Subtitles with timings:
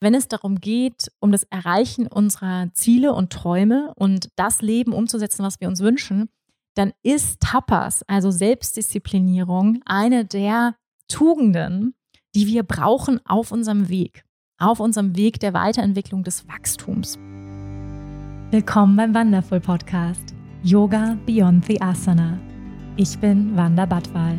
[0.00, 5.44] wenn es darum geht, um das Erreichen unserer Ziele und Träume und das Leben umzusetzen,
[5.44, 6.30] was wir uns wünschen,
[6.74, 10.74] dann ist Tapas, also Selbstdisziplinierung, eine der
[11.08, 11.94] Tugenden,
[12.34, 14.24] die wir brauchen auf unserem Weg,
[14.58, 17.18] auf unserem Weg der Weiterentwicklung des Wachstums.
[18.50, 22.38] Willkommen beim Wonderful Podcast Yoga Beyond the Asana.
[22.96, 24.38] Ich bin Wanda Badwal.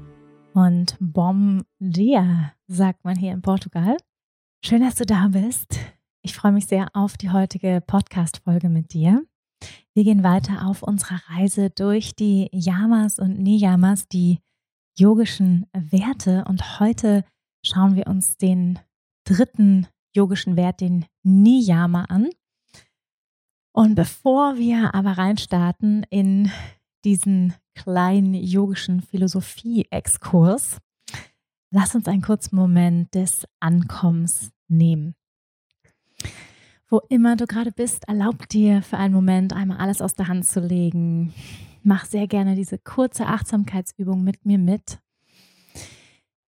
[0.53, 3.97] und Bom dia, sagt man hier in Portugal.
[4.63, 5.79] Schön, dass du da bist.
[6.21, 9.23] Ich freue mich sehr auf die heutige Podcast-Folge mit dir.
[9.93, 14.39] Wir gehen weiter auf unserer Reise durch die Yamas und Niyamas, die
[14.97, 16.45] yogischen Werte.
[16.47, 17.23] Und heute
[17.65, 18.79] schauen wir uns den
[19.23, 22.29] dritten yogischen Wert, den Niyama, an.
[23.73, 26.51] Und bevor wir aber reinstarten in
[27.05, 30.77] diesen kleinen yogischen Philosophie-Exkurs,
[31.71, 35.15] lass uns einen kurzen Moment des Ankommens nehmen.
[36.89, 40.45] Wo immer du gerade bist, erlaub dir für einen Moment einmal alles aus der Hand
[40.45, 41.33] zu legen.
[41.83, 44.99] Mach sehr gerne diese kurze Achtsamkeitsübung mit mir mit.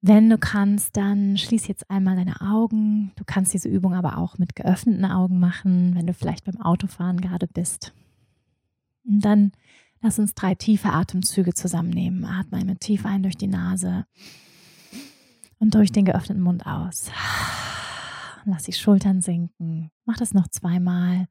[0.02, 3.14] Wenn du kannst, dann schließ jetzt einmal deine Augen.
[3.16, 7.22] Du kannst diese Übung aber auch mit geöffneten Augen machen, wenn du vielleicht beim Autofahren
[7.22, 7.94] gerade bist.
[9.06, 9.54] Und dann
[10.06, 12.26] Lass uns drei tiefe Atemzüge zusammennehmen.
[12.26, 14.06] Atme einmal tief ein durch die Nase
[15.60, 17.10] und durch den geöffneten Mund aus.
[18.44, 19.92] Lass die Schultern sinken.
[20.04, 21.30] Mach das noch zweimal.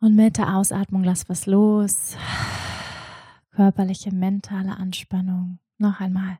[0.00, 2.16] Und mit der Ausatmung lass was los.
[3.50, 5.58] Körperliche, mentale Anspannung.
[5.76, 6.38] Noch einmal.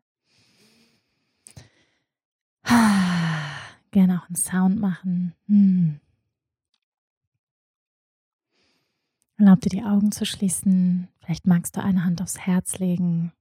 [3.91, 5.34] Gerne auch einen Sound machen.
[5.49, 6.01] Hm.
[9.41, 11.09] Erlaub dir die Augen zu schließen.
[11.21, 13.33] Vielleicht magst du eine Hand aufs Herz legen.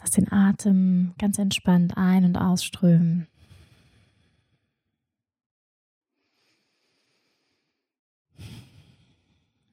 [0.00, 3.26] Lass den Atem ganz entspannt ein- und ausströmen.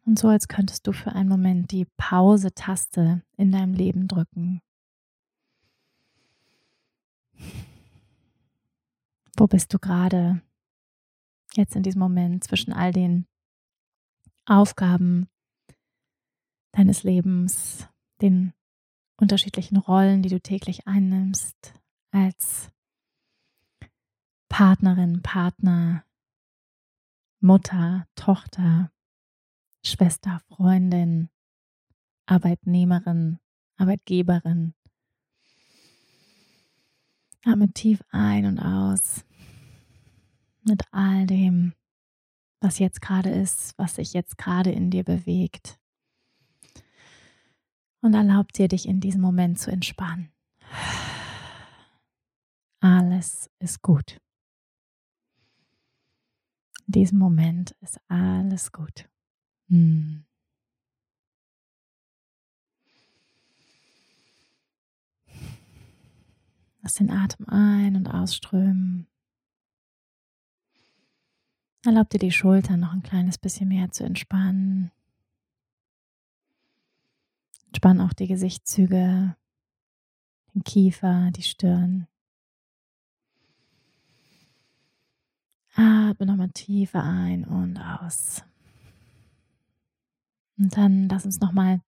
[0.06, 4.62] Und so, als könntest du für einen Moment die Pause-Taste in deinem Leben drücken.
[9.36, 10.42] Wo bist du gerade
[11.56, 13.28] jetzt in diesem Moment zwischen all den
[14.52, 15.30] Aufgaben
[16.74, 17.88] deines Lebens,
[18.22, 18.52] den
[19.16, 21.74] unterschiedlichen Rollen, die du täglich einnimmst,
[22.12, 22.70] als
[24.50, 26.04] Partnerin, Partner,
[27.40, 28.92] Mutter, Tochter,
[29.86, 31.30] Schwester, Freundin,
[32.26, 33.40] Arbeitnehmerin,
[33.78, 34.74] Arbeitgeberin.
[37.46, 39.24] Atme tief ein und aus
[40.64, 41.74] mit all dem,
[42.62, 45.80] was jetzt gerade ist, was sich jetzt gerade in dir bewegt.
[48.02, 50.32] Und erlaubt dir, dich in diesem Moment zu entspannen.
[52.80, 54.22] Alles ist gut.
[56.88, 59.08] In diesem Moment ist alles gut.
[59.68, 60.26] Hm.
[66.82, 69.11] Lass den Atem ein- und ausströmen.
[71.84, 74.92] Erlaub dir die Schultern noch ein kleines bisschen mehr zu entspannen.
[77.68, 79.36] Entspann auch die Gesichtszüge,
[80.54, 82.08] den Kiefer, die Stirn.
[85.74, 88.44] Atme nochmal tiefer ein und aus.
[90.58, 91.82] Und dann lass uns nochmal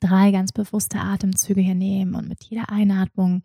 [0.00, 3.42] drei ganz bewusste Atemzüge hier nehmen und mit jeder Einatmung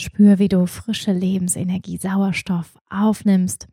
[0.00, 3.68] spür, wie du frische Lebensenergie, Sauerstoff aufnimmst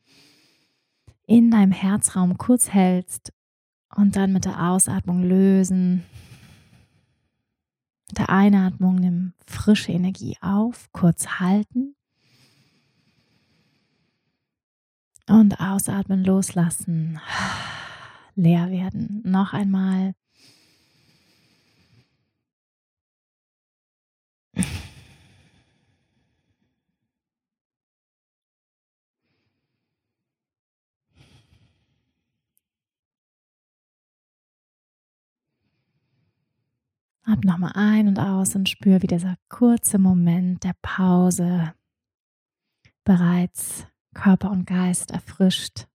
[1.25, 3.33] in deinem Herzraum kurz hältst
[3.95, 6.03] und dann mit der Ausatmung lösen.
[8.09, 11.95] Mit der Einatmung nimm frische Energie auf, kurz halten.
[15.29, 17.19] Und ausatmen, loslassen,
[18.35, 19.21] leer werden.
[19.25, 20.13] Noch einmal.
[37.27, 41.73] Ab nochmal ein und aus und spür, wie dieser kurze Moment der Pause
[43.03, 45.87] bereits Körper und Geist erfrischt.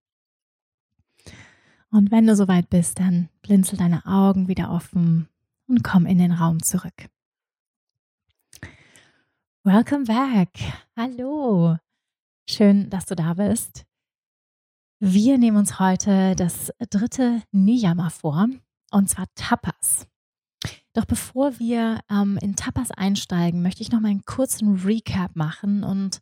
[1.90, 5.26] Und wenn du soweit bist, dann blinzel deine Augen wieder offen
[5.66, 7.08] und komm in den Raum zurück.
[9.64, 10.50] Welcome back.
[10.98, 11.78] Hallo.
[12.46, 13.86] Schön, dass du da bist.
[15.00, 18.50] Wir nehmen uns heute das dritte Niyama vor,
[18.90, 20.11] und zwar Tapas.
[20.94, 25.84] Doch bevor wir ähm, in Tapas einsteigen, möchte ich noch mal einen kurzen Recap machen
[25.84, 26.20] und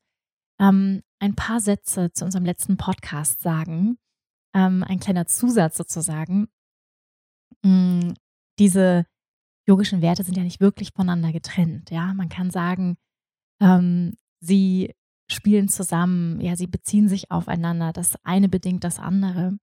[0.61, 3.99] ähm, ein paar Sätze zu unserem letzten Podcast sagen.
[4.55, 6.49] Ähm, ein kleiner Zusatz sozusagen.
[7.63, 8.13] Mm,
[8.59, 9.07] diese
[9.67, 11.91] yogischen Werte sind ja nicht wirklich voneinander getrennt.
[11.91, 12.97] Ja, man kann sagen,
[13.61, 14.95] ähm, sie
[15.31, 17.93] spielen zusammen, ja, sie beziehen sich aufeinander.
[17.93, 19.59] Das eine bedingt das andere.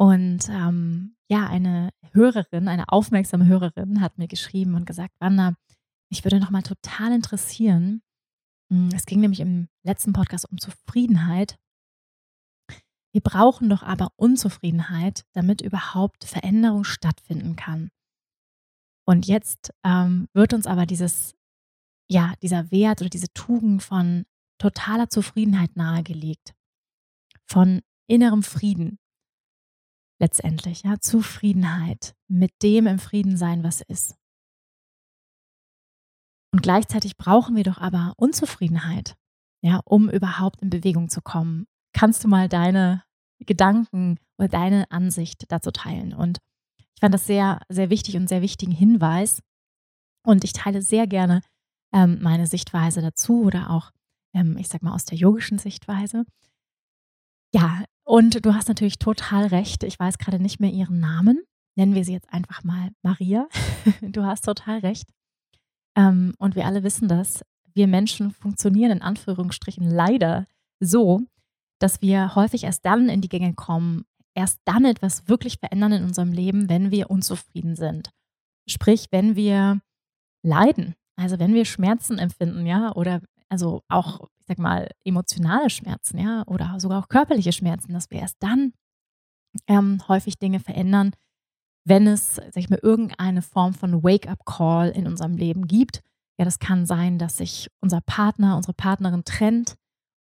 [0.00, 5.54] Und ähm, ja, eine Hörerin, eine aufmerksame Hörerin hat mir geschrieben und gesagt, Wanda,
[6.10, 8.02] ich würde noch mal total interessieren.
[8.72, 11.58] Hm, es ging nämlich im letzten Podcast um Zufriedenheit.
[13.12, 17.90] Wir brauchen doch aber Unzufriedenheit, damit überhaupt Veränderung stattfinden kann.
[19.06, 21.34] Und jetzt ähm, wird uns aber dieses,
[22.08, 24.26] ja, dieser Wert oder diese Tugend von
[24.58, 26.54] totaler Zufriedenheit nahegelegt,
[27.46, 28.98] von innerem Frieden,
[30.18, 34.16] letztendlich, ja, Zufriedenheit, mit dem im Frieden sein, was ist.
[36.52, 39.16] Und gleichzeitig brauchen wir doch aber Unzufriedenheit,
[39.62, 41.66] ja, um überhaupt in Bewegung zu kommen.
[41.92, 43.04] Kannst du mal deine
[43.40, 46.14] Gedanken oder deine Ansicht dazu teilen?
[46.14, 46.38] Und
[46.94, 49.40] ich fand das sehr, sehr wichtig und sehr wichtigen Hinweis.
[50.24, 51.42] Und ich teile sehr gerne
[51.92, 53.92] ähm, meine Sichtweise dazu oder auch,
[54.34, 56.24] ähm, ich sag mal, aus der yogischen Sichtweise.
[57.54, 59.84] Ja, und du hast natürlich total recht.
[59.84, 61.42] Ich weiß gerade nicht mehr ihren Namen.
[61.76, 63.46] Nennen wir sie jetzt einfach mal Maria.
[64.00, 65.10] du hast total recht.
[65.94, 67.44] Ähm, und wir alle wissen das.
[67.74, 70.46] Wir Menschen funktionieren in Anführungsstrichen leider
[70.80, 71.20] so,
[71.80, 76.04] dass wir häufig erst dann in die Gänge kommen, erst dann etwas wirklich verändern in
[76.04, 78.10] unserem Leben, wenn wir unzufrieden sind.
[78.66, 79.82] Sprich, wenn wir
[80.42, 83.20] leiden, also wenn wir Schmerzen empfinden, ja, oder
[83.50, 88.36] also auch sag mal, emotionale Schmerzen, ja, oder sogar auch körperliche Schmerzen, dass wir erst
[88.40, 88.72] dann
[89.66, 91.12] ähm, häufig Dinge verändern,
[91.84, 96.02] wenn es, sag ich mal, irgendeine Form von Wake-up-Call in unserem Leben gibt.
[96.38, 99.74] Ja, das kann sein, dass sich unser Partner, unsere Partnerin trennt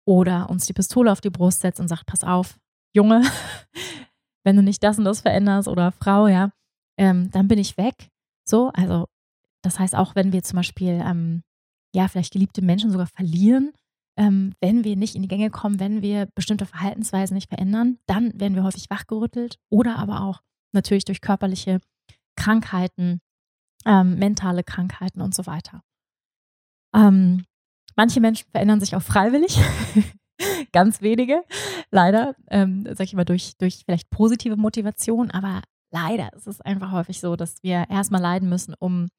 [0.05, 2.57] oder uns die Pistole auf die Brust setzt und sagt, pass auf,
[2.95, 3.21] Junge,
[4.43, 6.51] wenn du nicht das und das veränderst oder Frau, ja,
[6.97, 8.09] ähm, dann bin ich weg.
[8.45, 9.07] So, also
[9.61, 11.43] das heißt auch, wenn wir zum Beispiel, ähm,
[11.93, 13.73] ja, vielleicht geliebte Menschen sogar verlieren,
[14.17, 18.39] ähm, wenn wir nicht in die Gänge kommen, wenn wir bestimmte Verhaltensweisen nicht verändern, dann
[18.39, 20.41] werden wir häufig wachgerüttelt oder aber auch
[20.73, 21.79] natürlich durch körperliche
[22.35, 23.21] Krankheiten,
[23.85, 25.81] ähm, mentale Krankheiten und so weiter.
[26.95, 27.45] Ähm,
[27.95, 29.59] manche Menschen verändern sich auch freiwillig,
[30.71, 31.43] ganz wenige,
[31.91, 35.61] leider, ähm, sage ich mal, durch, durch vielleicht positive Motivation, aber
[35.91, 39.09] leider ist es einfach häufig so, dass wir erstmal leiden müssen, um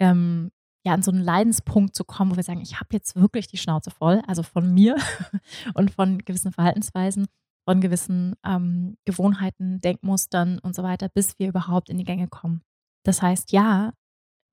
[0.00, 0.50] ähm,
[0.88, 3.58] ja an so einen Leidenspunkt zu kommen, wo wir sagen, ich habe jetzt wirklich die
[3.58, 4.96] Schnauze voll, also von mir
[5.74, 7.26] und von gewissen Verhaltensweisen,
[7.64, 12.62] von gewissen ähm, Gewohnheiten, Denkmustern und so weiter, bis wir überhaupt in die Gänge kommen.
[13.04, 13.92] Das heißt, ja,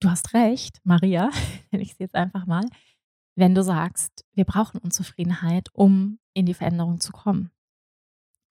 [0.01, 1.29] du hast recht, Maria,
[1.71, 2.65] nenne ich sie jetzt einfach mal,
[3.35, 7.51] wenn du sagst, wir brauchen Unzufriedenheit, um in die Veränderung zu kommen.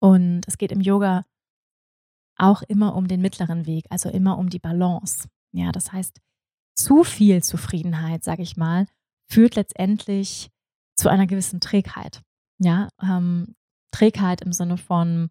[0.01, 1.25] Und es geht im Yoga
[2.37, 5.29] auch immer um den mittleren Weg, also immer um die Balance.
[5.53, 6.21] Ja, das heißt,
[6.75, 8.87] zu viel Zufriedenheit, sage ich mal,
[9.31, 10.51] führt letztendlich
[10.97, 12.23] zu einer gewissen Trägheit.
[12.59, 13.55] Ja, ähm,
[13.93, 15.29] Trägheit im Sinne von,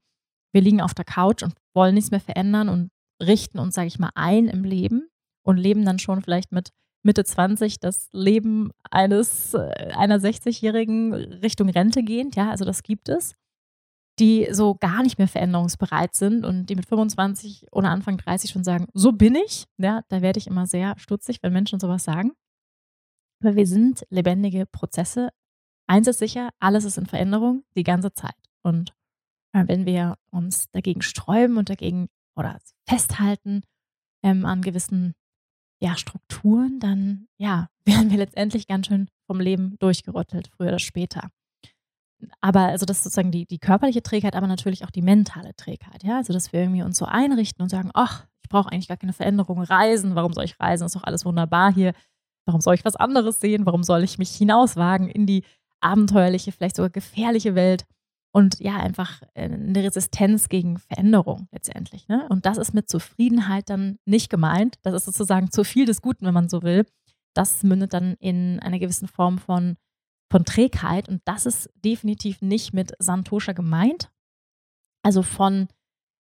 [0.53, 2.89] wir liegen auf der Couch und wollen nichts mehr verändern und
[3.21, 5.09] richten uns, sage ich mal, ein im Leben
[5.45, 6.69] und leben dann schon vielleicht mit
[7.05, 12.35] Mitte 20 das Leben eines äh, einer 60-Jährigen Richtung Rente gehend.
[12.35, 13.35] Ja, also das gibt es
[14.19, 18.63] die so gar nicht mehr veränderungsbereit sind und die mit 25 oder Anfang 30 schon
[18.63, 19.65] sagen, so bin ich.
[19.77, 22.33] Ja, da werde ich immer sehr stutzig, wenn Menschen sowas sagen.
[23.41, 25.29] Weil wir sind lebendige Prozesse.
[25.87, 28.35] Eins ist sicher, alles ist in Veränderung die ganze Zeit.
[28.61, 28.93] Und
[29.51, 33.61] wenn wir uns dagegen sträuben und dagegen oder festhalten
[34.23, 35.13] ähm, an gewissen
[35.79, 41.29] ja, Strukturen, dann ja, werden wir letztendlich ganz schön vom Leben durchgerüttelt, früher oder später
[42.41, 46.03] aber also das ist sozusagen die, die körperliche Trägheit, aber natürlich auch die mentale Trägheit,
[46.03, 46.17] ja.
[46.17, 49.13] Also dass wir irgendwie uns so einrichten und sagen, ach, ich brauche eigentlich gar keine
[49.13, 50.85] Veränderung, reisen, warum soll ich reisen?
[50.85, 51.93] Ist doch alles wunderbar hier.
[52.45, 53.65] Warum soll ich was anderes sehen?
[53.65, 55.43] Warum soll ich mich hinauswagen in die
[55.79, 57.85] abenteuerliche, vielleicht sogar gefährliche Welt?
[58.35, 62.07] Und ja, einfach äh, eine Resistenz gegen Veränderung letztendlich.
[62.07, 62.27] Ne?
[62.29, 64.77] Und das ist mit Zufriedenheit dann nicht gemeint.
[64.81, 66.85] Das ist sozusagen zu viel des Guten, wenn man so will.
[67.35, 69.77] Das mündet dann in einer gewissen Form von
[70.33, 71.07] von Trägheit.
[71.09, 74.09] Und das ist definitiv nicht mit Santosha gemeint.
[75.03, 75.67] Also von,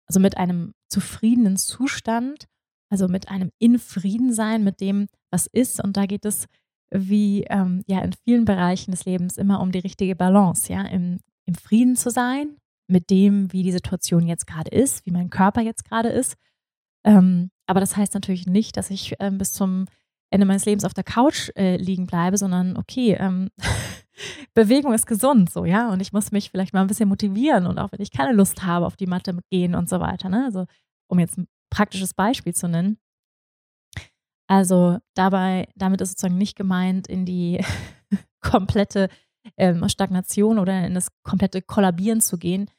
[0.09, 2.49] also mit einem zufriedenen Zustand,
[2.91, 5.81] also mit einem in Frieden sein mit dem, was ist.
[5.83, 6.49] Und da geht es
[6.91, 11.21] wie ähm, ja in vielen Bereichen des Lebens immer um die richtige Balance, ja, im,
[11.47, 12.57] im Frieden zu sein
[12.89, 16.35] mit dem, wie die Situation jetzt gerade ist, wie mein Körper jetzt gerade ist.
[17.05, 19.87] Ähm, aber das heißt natürlich nicht, dass ich ähm, bis zum
[20.33, 23.51] Ende meines Lebens auf der Couch äh, liegen bleibe, sondern okay, ähm,
[24.55, 25.91] Bewegung ist gesund, so, ja.
[25.91, 28.65] Und ich muss mich vielleicht mal ein bisschen motivieren und auch wenn ich keine Lust
[28.65, 30.45] habe, auf die Matte gehen und so weiter, ne?
[30.47, 30.67] Also,
[31.09, 32.99] um jetzt ein praktisches Beispiel zu nennen.
[34.49, 37.65] Also, dabei, damit ist sozusagen nicht gemeint, in die
[38.41, 39.09] komplette
[39.57, 42.71] ähm, Stagnation oder in das komplette Kollabieren zu gehen,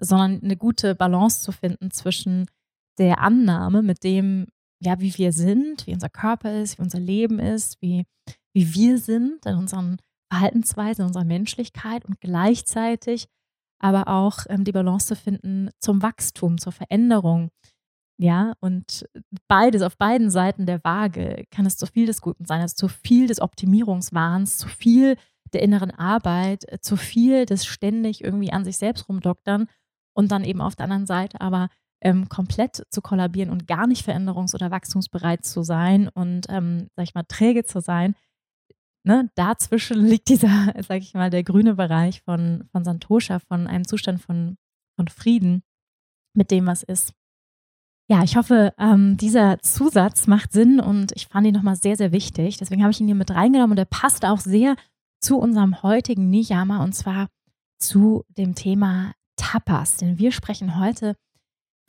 [0.00, 2.46] sondern eine gute Balance zu finden zwischen
[2.98, 4.46] der Annahme mit dem,
[4.82, 8.06] ja, wie wir sind, wie unser Körper ist, wie unser Leben ist, wie,
[8.54, 9.98] wie wir sind in unseren
[10.32, 13.28] Verhaltensweisen, in unserer Menschlichkeit und gleichzeitig
[13.80, 17.50] aber auch ähm, die Balance zu finden zum Wachstum, zur Veränderung.
[18.18, 19.06] Ja, und
[19.48, 22.88] beides, auf beiden Seiten der Waage kann es zu viel des Guten sein, also zu
[22.88, 25.16] viel des Optimierungswahns, zu viel
[25.54, 29.68] der inneren Arbeit, äh, zu viel des ständig irgendwie an sich selbst rumdoktern
[30.14, 31.68] und dann eben auf der anderen Seite aber
[32.00, 37.04] ähm, komplett zu kollabieren und gar nicht veränderungs- oder wachstumsbereit zu sein und, ähm, sag
[37.04, 38.14] ich mal, träge zu sein.
[39.04, 43.86] Ne, dazwischen liegt dieser, sag ich mal, der grüne Bereich von, von Santosha, von einem
[43.86, 44.56] Zustand von,
[44.96, 45.62] von Frieden
[46.34, 47.12] mit dem, was ist.
[48.08, 52.10] Ja, ich hoffe, ähm, dieser Zusatz macht Sinn und ich fand ihn nochmal sehr, sehr
[52.10, 52.56] wichtig.
[52.56, 54.74] Deswegen habe ich ihn hier mit reingenommen und er passt auch sehr
[55.20, 57.28] zu unserem heutigen Niyama und zwar
[57.78, 59.98] zu dem Thema Tapas.
[59.98, 61.14] Denn wir sprechen heute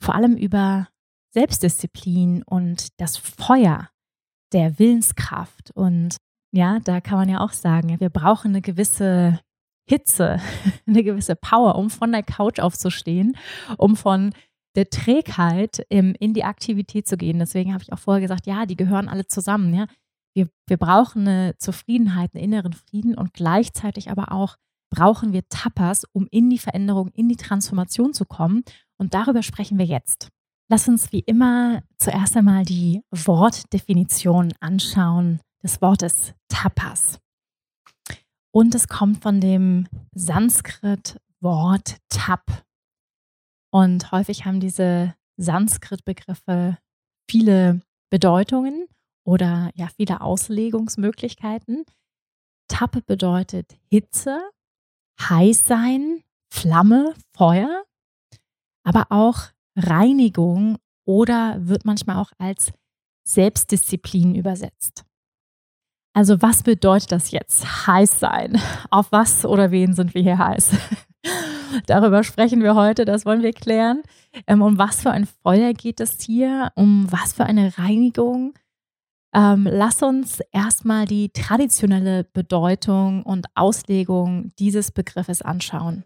[0.02, 0.88] vor allem über
[1.32, 3.88] Selbstdisziplin und das Feuer
[4.52, 5.70] der Willenskraft.
[5.74, 6.16] Und
[6.52, 9.40] ja, da kann man ja auch sagen, wir brauchen eine gewisse
[9.88, 10.38] Hitze,
[10.86, 13.36] eine gewisse Power, um von der Couch aufzustehen,
[13.78, 14.32] um von
[14.74, 17.38] der Trägheit in die Aktivität zu gehen.
[17.38, 19.74] Deswegen habe ich auch vorher gesagt, ja, die gehören alle zusammen.
[19.74, 19.86] Ja?
[20.34, 24.56] Wir, wir brauchen eine Zufriedenheit, einen inneren Frieden und gleichzeitig aber auch
[24.90, 28.62] brauchen wir Tapas, um in die Veränderung, in die Transformation zu kommen.
[28.98, 30.28] Und darüber sprechen wir jetzt.
[30.68, 37.18] Lass uns wie immer zuerst einmal die Wortdefinition anschauen des Wortes Tapas.
[38.52, 42.64] Und es kommt von dem Sanskrit-Wort Tap.
[43.70, 46.78] Und häufig haben diese Sanskrit-Begriffe
[47.30, 47.80] viele
[48.10, 48.86] Bedeutungen
[49.24, 51.84] oder ja viele Auslegungsmöglichkeiten.
[52.68, 54.40] Tap bedeutet Hitze,
[55.20, 56.22] heiß sein,
[56.52, 57.84] Flamme, Feuer
[58.82, 62.72] aber auch Reinigung oder wird manchmal auch als
[63.24, 65.04] Selbstdisziplin übersetzt.
[66.14, 67.86] Also was bedeutet das jetzt?
[67.86, 68.60] Heiß sein.
[68.90, 70.72] Auf was oder wen sind wir hier heiß?
[71.86, 74.02] Darüber sprechen wir heute, das wollen wir klären.
[74.46, 76.70] Ähm, um was für ein Feuer geht es hier?
[76.74, 78.52] Um was für eine Reinigung?
[79.34, 86.04] Ähm, lass uns erstmal die traditionelle Bedeutung und Auslegung dieses Begriffes anschauen.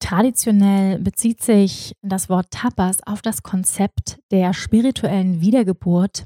[0.00, 6.24] Traditionell bezieht sich das Wort Tapas auf das Konzept der spirituellen Wiedergeburt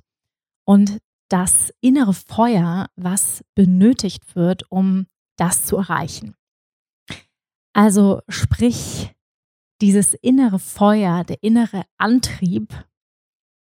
[0.66, 0.98] und
[1.30, 5.06] das innere Feuer, was benötigt wird, um
[5.38, 6.34] das zu erreichen.
[7.74, 9.14] Also sprich,
[9.80, 12.72] dieses innere Feuer, der innere Antrieb,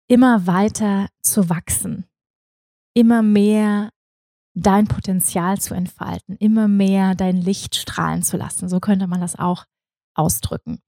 [0.08, 2.06] immer weiter zu wachsen,
[2.94, 3.92] immer mehr
[4.56, 8.70] dein Potenzial zu entfalten, immer mehr dein Licht strahlen zu lassen.
[8.70, 9.66] So könnte man das auch
[10.18, 10.80] ausdrücken.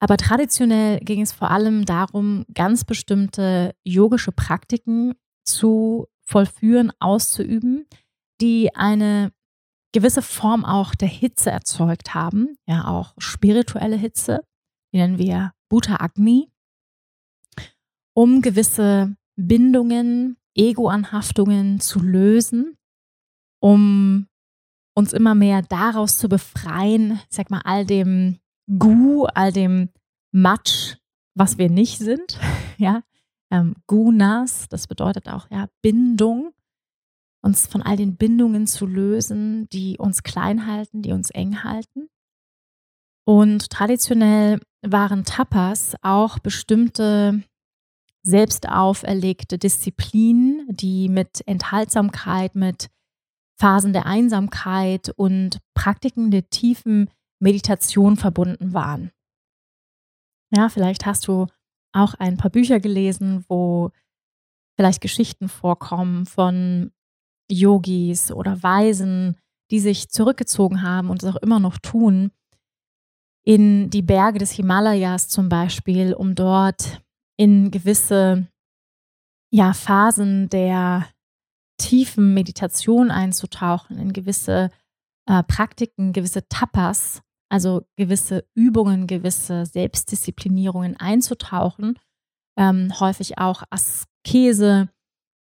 [0.00, 7.86] Aber traditionell ging es vor allem darum, ganz bestimmte yogische Praktiken zu vollführen, auszuüben,
[8.40, 9.32] die eine
[9.92, 14.44] gewisse Form auch der Hitze erzeugt haben, ja auch spirituelle Hitze,
[14.92, 16.50] die nennen wir Bhuta Agni,
[18.14, 22.76] um gewisse Bindungen, Ego-Anhaftungen zu lösen,
[23.60, 24.26] um
[24.94, 28.38] uns immer mehr daraus zu befreien, ich sag mal, all dem
[28.76, 29.90] Gu, all dem
[30.32, 30.96] Matsch,
[31.34, 32.38] was wir nicht sind.
[32.78, 33.02] ja,
[33.50, 36.52] ähm, Gunas, das bedeutet auch ja Bindung,
[37.42, 42.08] uns von all den Bindungen zu lösen, die uns klein halten, die uns eng halten.
[43.24, 47.42] Und traditionell waren Tapas auch bestimmte
[48.22, 52.88] selbst auferlegte Disziplinen, die mit Enthaltsamkeit, mit
[53.58, 59.10] Phasen der Einsamkeit und Praktiken der tiefen Meditation verbunden waren.
[60.54, 61.46] Ja, vielleicht hast du
[61.92, 63.90] auch ein paar Bücher gelesen, wo
[64.76, 66.92] vielleicht Geschichten vorkommen von
[67.50, 69.36] Yogis oder Weisen,
[69.70, 72.30] die sich zurückgezogen haben und es auch immer noch tun,
[73.44, 77.02] in die Berge des Himalayas zum Beispiel, um dort
[77.38, 78.46] in gewisse
[79.50, 81.08] ja, Phasen der
[81.78, 84.70] tiefen Meditation einzutauchen, in gewisse
[85.26, 91.98] äh, Praktiken, gewisse Tapas, also gewisse Übungen, gewisse Selbstdisziplinierungen einzutauchen,
[92.58, 94.88] ähm, häufig auch Askese,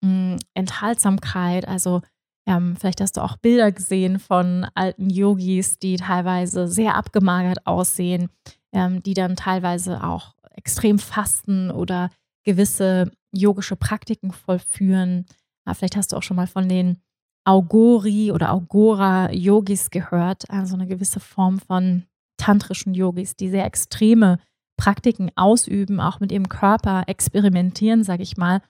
[0.03, 2.03] mh, Enthaltsamkeit, also
[2.47, 8.31] ähm, vielleicht hast du auch Bilder gesehen von alten Yogis, die teilweise sehr abgemagert aussehen,
[8.73, 12.11] ähm, die dann teilweise auch extrem fasten oder
[12.45, 15.27] gewisse yogische Praktiken vollführen.
[15.67, 17.01] Ja, vielleicht hast du auch schon mal von den
[17.45, 22.05] Augori oder Augora-Yogis gehört, also eine gewisse Form von
[22.37, 24.39] tantrischen Yogis, die sehr extreme
[24.77, 28.63] Praktiken ausüben, auch mit ihrem Körper experimentieren, sage ich mal,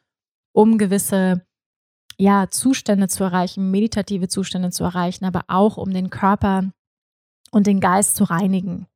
[0.54, 1.44] um gewisse
[2.18, 6.70] ja, Zustände zu erreichen, meditative Zustände zu erreichen, aber auch um den Körper
[7.50, 8.86] und den Geist zu reinigen.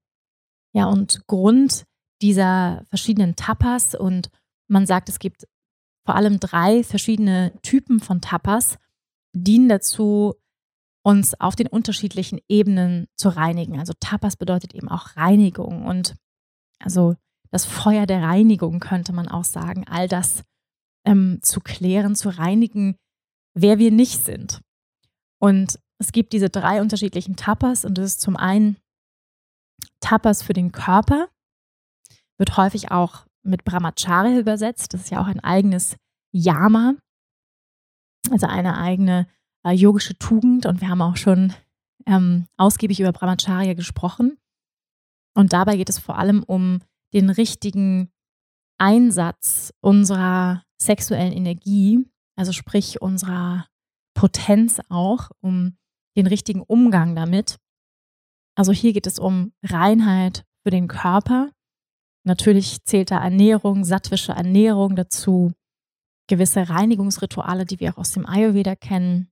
[0.75, 1.85] Ja, und Grund
[2.23, 4.31] dieser verschiedenen Tapas und
[4.69, 5.47] man sagt, es gibt
[6.07, 8.79] vor allem drei verschiedene Typen von Tapas,
[9.37, 10.35] dienen dazu,
[11.05, 13.79] uns auf den unterschiedlichen Ebenen zu reinigen.
[13.79, 16.17] Also Tapas bedeutet eben auch Reinigung und
[16.81, 17.15] also
[17.51, 20.43] das Feuer der Reinigung könnte man auch sagen, all das
[21.07, 22.97] ähm, zu klären, zu reinigen,
[23.55, 24.61] wer wir nicht sind.
[25.39, 28.77] Und es gibt diese drei unterschiedlichen Tapas und das ist zum einen
[30.01, 31.29] Tapas für den Körper,
[32.39, 34.93] wird häufig auch mit Brahmacharya übersetzt.
[34.93, 35.97] Das ist ja auch ein eigenes
[36.33, 36.95] Yama,
[38.31, 39.27] also eine eigene
[39.65, 40.67] äh, yogische Tugend.
[40.67, 41.53] Und wir haben auch schon
[42.07, 44.39] ähm, ausgiebig über Brahmacharya gesprochen.
[45.35, 46.81] Und dabei geht es vor allem um
[47.13, 48.11] den richtigen
[48.79, 52.07] Einsatz unserer sexuellen Energie,
[52.37, 53.67] also sprich unserer
[54.15, 55.77] Potenz auch, um
[56.17, 57.59] den richtigen Umgang damit.
[58.55, 61.51] Also hier geht es um Reinheit für den Körper.
[62.25, 65.53] Natürlich zählt da Ernährung, sattwische Ernährung dazu,
[66.27, 69.31] gewisse Reinigungsrituale, die wir auch aus dem Ayurveda kennen.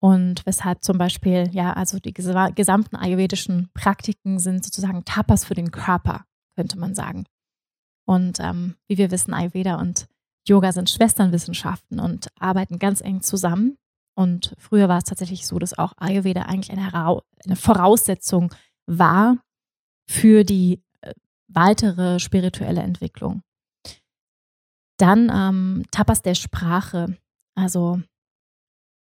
[0.00, 5.70] Und weshalb zum Beispiel, ja, also die gesamten ayurvedischen Praktiken sind sozusagen Tapas für den
[5.70, 7.24] Körper, könnte man sagen.
[8.06, 10.06] Und ähm, wie wir wissen, Ayurveda und
[10.46, 13.78] Yoga sind Schwesternwissenschaften und arbeiten ganz eng zusammen.
[14.14, 18.54] Und früher war es tatsächlich so, dass auch Ayurveda eigentlich eine, eine Voraussetzung
[18.86, 19.38] war
[20.08, 21.12] für die äh,
[21.48, 23.42] weitere spirituelle Entwicklung.
[24.98, 27.18] Dann ähm, Tapas der Sprache,
[27.54, 28.00] also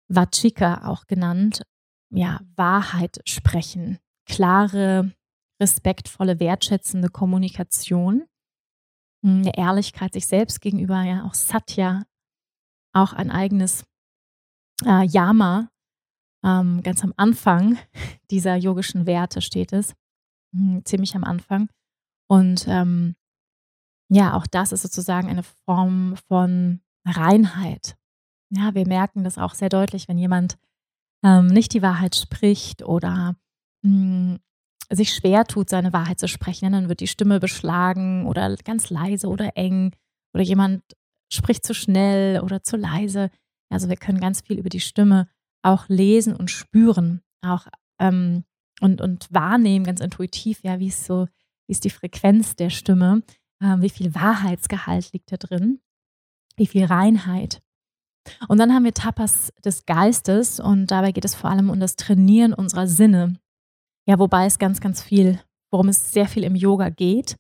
[0.08, 1.64] Vachika auch genannt,
[2.14, 5.14] ja, Wahrheit sprechen, klare,
[5.62, 8.26] respektvolle, wertschätzende Kommunikation
[9.24, 12.04] eine Ehrlichkeit sich selbst gegenüber, ja, auch Satya,
[12.94, 13.84] auch ein eigenes
[14.86, 15.70] äh, Yama.
[16.44, 17.78] Ähm, ganz am Anfang
[18.32, 19.94] dieser yogischen Werte steht es,
[20.56, 21.70] hm, ziemlich am Anfang.
[22.28, 23.16] Und ähm,
[24.14, 27.96] ja, auch das ist sozusagen eine Form von Reinheit.
[28.50, 30.58] Ja, wir merken das auch sehr deutlich, wenn jemand
[31.24, 33.36] ähm, nicht die Wahrheit spricht oder
[33.84, 34.40] mh, hm,
[34.90, 39.30] sich schwer tut, seine Wahrheit zu sprechen, dann wird die Stimme beschlagen oder ganz leise
[39.30, 39.96] oder eng
[40.34, 40.84] oder jemand
[41.32, 43.30] spricht zu schnell oder zu leise.
[43.70, 45.30] Also wir können ganz viel über die Stimme
[45.62, 47.68] auch lesen und spüren, auch
[48.00, 48.44] ähm,
[48.82, 51.28] und, und wahrnehmen, ganz intuitiv, ja, wie ist so,
[51.68, 53.24] wie ist die Frequenz der Stimme,
[53.62, 55.80] wie viel Wahrheitsgehalt liegt da drin,
[56.56, 57.62] wie viel Reinheit.
[58.48, 61.96] Und dann haben wir Tapas des Geistes und dabei geht es vor allem um das
[61.96, 63.40] Trainieren unserer Sinne.
[64.08, 65.40] Ja, wobei es ganz, ganz viel,
[65.72, 67.38] worum es sehr viel im Yoga geht,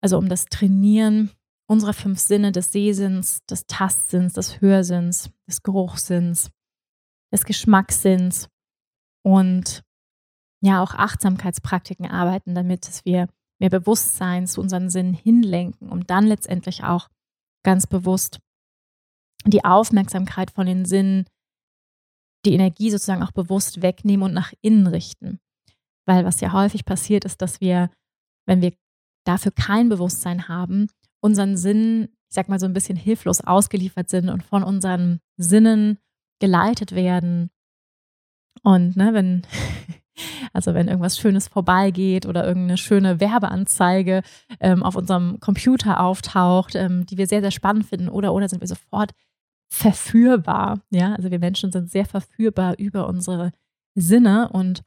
[0.00, 1.30] also um das Trainieren
[1.66, 6.50] unserer fünf Sinne des Sehsinns, des Tastsinns, des Hörsinns, des Geruchssinns,
[7.32, 8.48] des Geschmackssinns
[9.24, 9.82] und
[10.60, 13.28] ja auch Achtsamkeitspraktiken arbeiten, damit dass wir
[13.60, 17.08] mehr Bewusstsein zu unseren Sinnen hinlenken, um dann letztendlich auch
[17.64, 18.40] ganz bewusst
[19.46, 21.26] die Aufmerksamkeit von den Sinnen,
[22.44, 25.40] die Energie sozusagen auch bewusst wegnehmen und nach innen richten.
[26.06, 27.90] Weil was ja häufig passiert ist, dass wir,
[28.46, 28.74] wenn wir
[29.24, 30.88] dafür kein Bewusstsein haben,
[31.22, 35.98] unseren Sinn, ich sag mal, so ein bisschen hilflos ausgeliefert sind und von unseren Sinnen
[36.40, 37.50] geleitet werden.
[38.62, 39.46] Und ne, wenn,
[40.52, 44.22] also wenn irgendwas Schönes vorbeigeht oder irgendeine schöne Werbeanzeige
[44.60, 48.60] ähm, auf unserem Computer auftaucht, ähm, die wir sehr, sehr spannend finden, oder oder sind
[48.60, 49.12] wir sofort
[49.70, 50.80] verführbar.
[50.90, 53.52] Ja, also wir Menschen sind sehr verführbar über unsere
[53.94, 54.82] Sinne und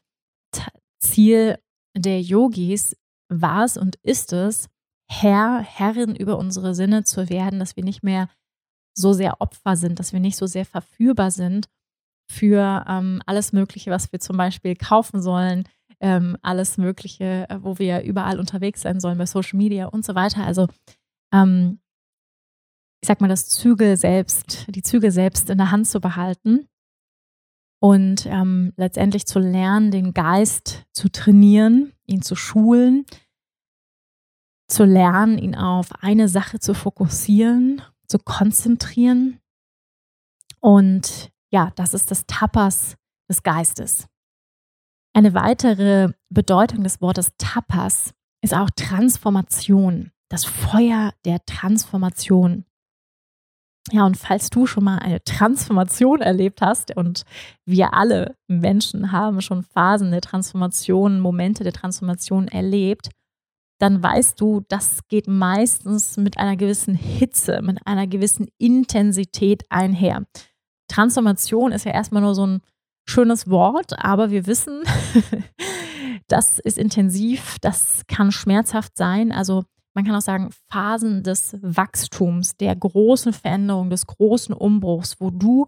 [0.99, 1.57] Ziel
[1.95, 2.95] der Yogis
[3.29, 4.69] war es und ist es,
[5.09, 8.29] Herr, Herrin über unsere Sinne zu werden, dass wir nicht mehr
[8.93, 11.67] so sehr Opfer sind, dass wir nicht so sehr verführbar sind
[12.29, 15.63] für ähm, alles Mögliche, was wir zum Beispiel kaufen sollen,
[15.99, 20.15] ähm, alles Mögliche, äh, wo wir überall unterwegs sein sollen bei Social Media und so
[20.15, 20.45] weiter.
[20.45, 20.67] Also
[21.33, 21.79] ähm,
[23.01, 26.67] ich sag mal, das Zügel selbst, die Züge selbst in der Hand zu behalten
[27.79, 33.05] und ähm, letztendlich zu lernen, den Geist zu trainieren, ihn zu schulen,
[34.67, 39.39] zu lernen, ihn auf eine Sache zu fokussieren, zu konzentrieren.
[40.59, 42.95] Und ja, das ist das Tapas
[43.29, 44.07] des Geistes.
[45.13, 52.65] Eine weitere Bedeutung des Wortes Tapas ist auch Transformation, das Feuer der Transformation.
[53.91, 57.23] Ja, und falls du schon mal eine Transformation erlebt hast, und
[57.65, 63.09] wir alle Menschen haben schon Phasen der Transformation, Momente der Transformation erlebt,
[63.79, 70.25] dann weißt du, das geht meistens mit einer gewissen Hitze, mit einer gewissen Intensität einher.
[70.87, 72.61] Transformation ist ja erstmal nur so ein
[73.05, 74.83] schönes Wort, aber wir wissen,
[76.27, 79.31] das ist intensiv, das kann schmerzhaft sein.
[79.31, 85.31] Also man kann auch sagen, Phasen des Wachstums, der großen Veränderung, des großen Umbruchs, wo
[85.31, 85.65] du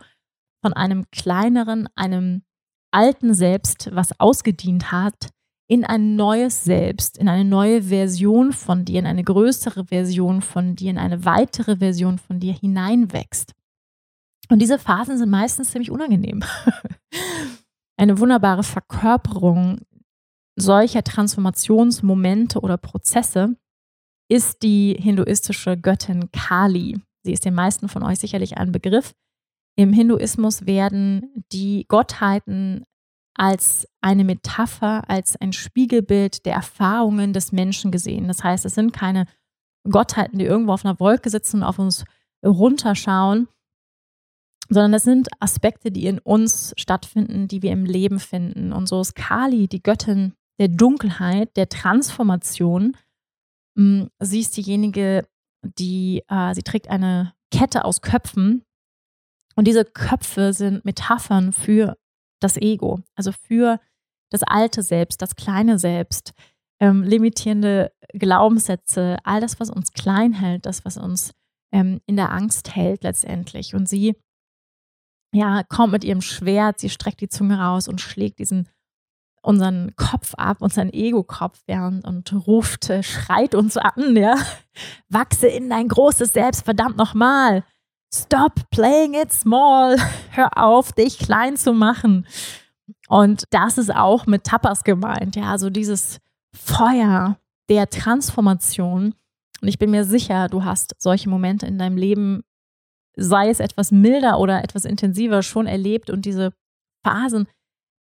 [0.62, 2.44] von einem kleineren, einem
[2.92, 5.30] alten Selbst, was ausgedient hat,
[5.68, 10.76] in ein neues Selbst, in eine neue Version von dir, in eine größere Version von
[10.76, 13.54] dir, in eine weitere Version von dir hineinwächst.
[14.50, 16.44] Und diese Phasen sind meistens ziemlich unangenehm.
[17.98, 19.80] eine wunderbare Verkörperung
[20.56, 23.56] solcher Transformationsmomente oder Prozesse
[24.30, 27.00] ist die hinduistische Göttin Kali.
[27.24, 29.14] Sie ist den meisten von euch sicherlich ein Begriff.
[29.76, 32.84] Im Hinduismus werden die Gottheiten
[33.36, 38.28] als eine Metapher, als ein Spiegelbild der Erfahrungen des Menschen gesehen.
[38.28, 39.26] Das heißt, es sind keine
[39.90, 42.04] Gottheiten, die irgendwo auf einer Wolke sitzen und auf uns
[42.46, 43.48] runterschauen,
[44.70, 48.72] sondern es sind Aspekte, die in uns stattfinden, die wir im Leben finden.
[48.72, 52.96] Und so ist Kali die Göttin der Dunkelheit, der Transformation,
[53.78, 55.28] hm, sie ist diejenige,
[55.64, 58.64] die, äh, sie trägt eine Kette aus Köpfen
[59.56, 61.98] und diese Köpfe sind Metaphern für
[62.40, 63.80] das Ego, also für
[64.30, 66.34] das alte Selbst, das kleine Selbst,
[66.80, 71.34] ähm, limitierende Glaubenssätze, all das, was uns klein hält, das, was uns
[71.74, 73.76] ähm, in der Angst hält letztendlich.
[73.76, 74.16] Und sie
[75.32, 78.68] ja, kommt mit ihrem Schwert, sie streckt die Zunge raus und schlägt diesen
[79.42, 84.36] unseren Kopf ab, unseren Ego-Kopf während und ruft, äh, schreit uns an, ja.
[85.10, 87.64] Wachse in dein großes Selbst, verdammt nochmal.
[88.14, 89.98] Stop playing it small.
[90.32, 92.28] Hör auf, dich klein zu machen.
[93.08, 96.20] Und das ist auch mit Tapas gemeint, ja, also dieses
[96.54, 97.38] Feuer
[97.70, 99.14] der Transformation.
[99.62, 102.44] Und ich bin mir sicher, du hast solche Momente in deinem Leben,
[103.20, 106.54] sei es etwas milder oder etwas intensiver, schon erlebt und diese
[107.06, 107.48] Phasen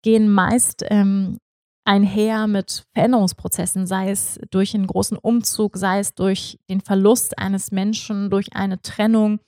[0.03, 1.37] gehen meist ähm,
[1.85, 7.71] einher mit Veränderungsprozessen, sei es durch einen großen Umzug, sei es durch den Verlust eines
[7.71, 9.39] Menschen, durch eine Trennung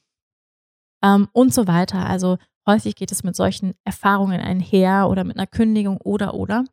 [1.03, 2.05] ähm, und so weiter.
[2.05, 6.65] Also häufig geht es mit solchen Erfahrungen einher oder mit einer Kündigung oder oder.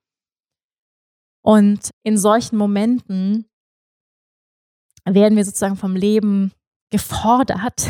[1.45, 3.47] Und in solchen Momenten
[5.05, 6.53] werden wir sozusagen vom Leben
[6.91, 7.87] gefordert.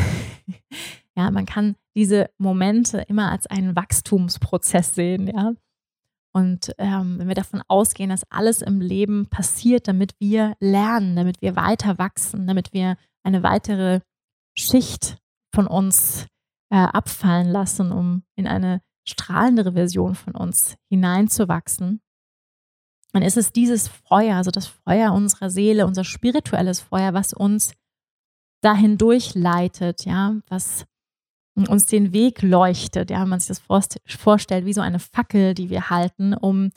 [1.19, 5.53] ja, man kann diese Momente immer als einen Wachstumsprozess sehen, ja.
[6.33, 11.41] Und ähm, wenn wir davon ausgehen, dass alles im Leben passiert, damit wir lernen, damit
[11.41, 13.99] wir weiter wachsen, damit wir eine weitere
[14.57, 15.17] Schicht
[15.53, 16.27] von uns
[16.71, 21.99] äh, abfallen lassen, um in eine strahlendere Version von uns hineinzuwachsen,
[23.11, 27.73] dann ist es dieses Feuer, also das Feuer unserer Seele, unser spirituelles Feuer, was uns
[28.61, 30.85] dahin durchleitet, ja, was
[31.67, 33.61] uns den Weg leuchtet, ja, wenn man sich das
[34.05, 36.71] vorstellt, wie so eine Fackel, die wir halten, um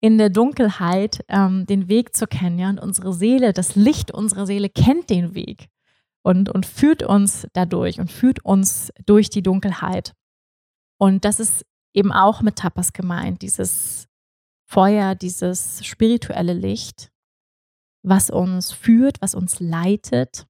[0.00, 2.58] in der Dunkelheit ähm, den Weg zu kennen.
[2.58, 2.70] Ja?
[2.70, 5.68] Und unsere Seele, das Licht unserer Seele kennt den Weg
[6.22, 10.14] und, und führt uns dadurch und führt uns durch die Dunkelheit.
[10.98, 14.08] Und das ist eben auch mit Tapas gemeint, dieses
[14.66, 17.10] Feuer, dieses spirituelle Licht,
[18.02, 20.46] was uns führt, was uns leitet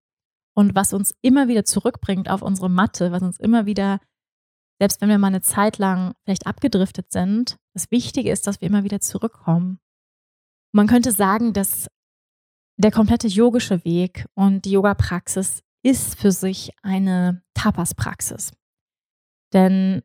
[0.59, 4.01] und was uns immer wieder zurückbringt auf unsere Matte, was uns immer wieder,
[4.81, 8.67] selbst wenn wir mal eine Zeit lang vielleicht abgedriftet sind, das Wichtige ist, dass wir
[8.67, 9.79] immer wieder zurückkommen.
[10.73, 11.87] Man könnte sagen, dass
[12.77, 18.51] der komplette yogische Weg und die Yoga-Praxis ist für sich eine Tapas-Praxis.
[19.53, 20.03] Denn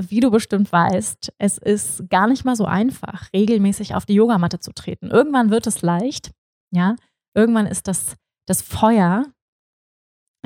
[0.00, 4.60] wie du bestimmt weißt, es ist gar nicht mal so einfach, regelmäßig auf die Yogamatte
[4.60, 5.10] zu treten.
[5.10, 6.30] Irgendwann wird es leicht,
[6.70, 6.94] ja.
[7.34, 8.14] Irgendwann ist das,
[8.46, 9.24] das Feuer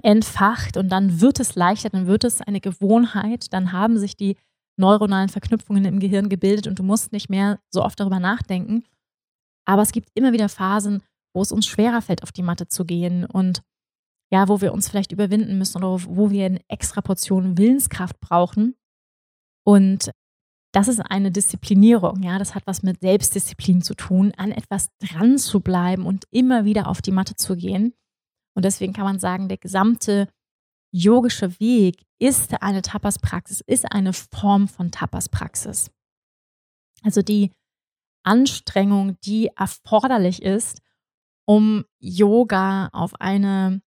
[0.03, 4.37] entfacht und dann wird es leichter, dann wird es eine Gewohnheit, dann haben sich die
[4.77, 8.85] neuronalen Verknüpfungen im Gehirn gebildet und du musst nicht mehr so oft darüber nachdenken.
[9.67, 11.03] Aber es gibt immer wieder Phasen,
[11.35, 13.63] wo es uns schwerer fällt, auf die Matte zu gehen und
[14.33, 18.77] ja, wo wir uns vielleicht überwinden müssen oder wo wir eine extra Portion Willenskraft brauchen.
[19.65, 20.11] Und
[20.73, 25.37] das ist eine Disziplinierung, ja, das hat was mit Selbstdisziplin zu tun, an etwas dran
[25.37, 27.93] zu bleiben und immer wieder auf die Matte zu gehen.
[28.61, 30.29] Und deswegen kann man sagen, der gesamte
[30.93, 35.91] yogische Weg ist eine Tapas-Praxis, ist eine Form von Tapas-Praxis.
[37.03, 37.53] Also die
[38.23, 40.83] Anstrengung, die erforderlich ist,
[41.47, 43.81] um Yoga auf eine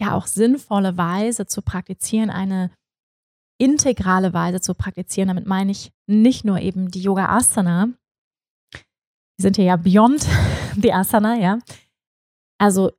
[0.00, 2.72] ja auch sinnvolle Weise zu praktizieren, eine
[3.56, 5.28] integrale Weise zu praktizieren.
[5.28, 7.90] Damit meine ich nicht nur eben die Yoga Asana.
[8.74, 10.26] Die sind hier ja beyond
[10.74, 11.60] the Asana, ja.
[12.58, 12.90] Also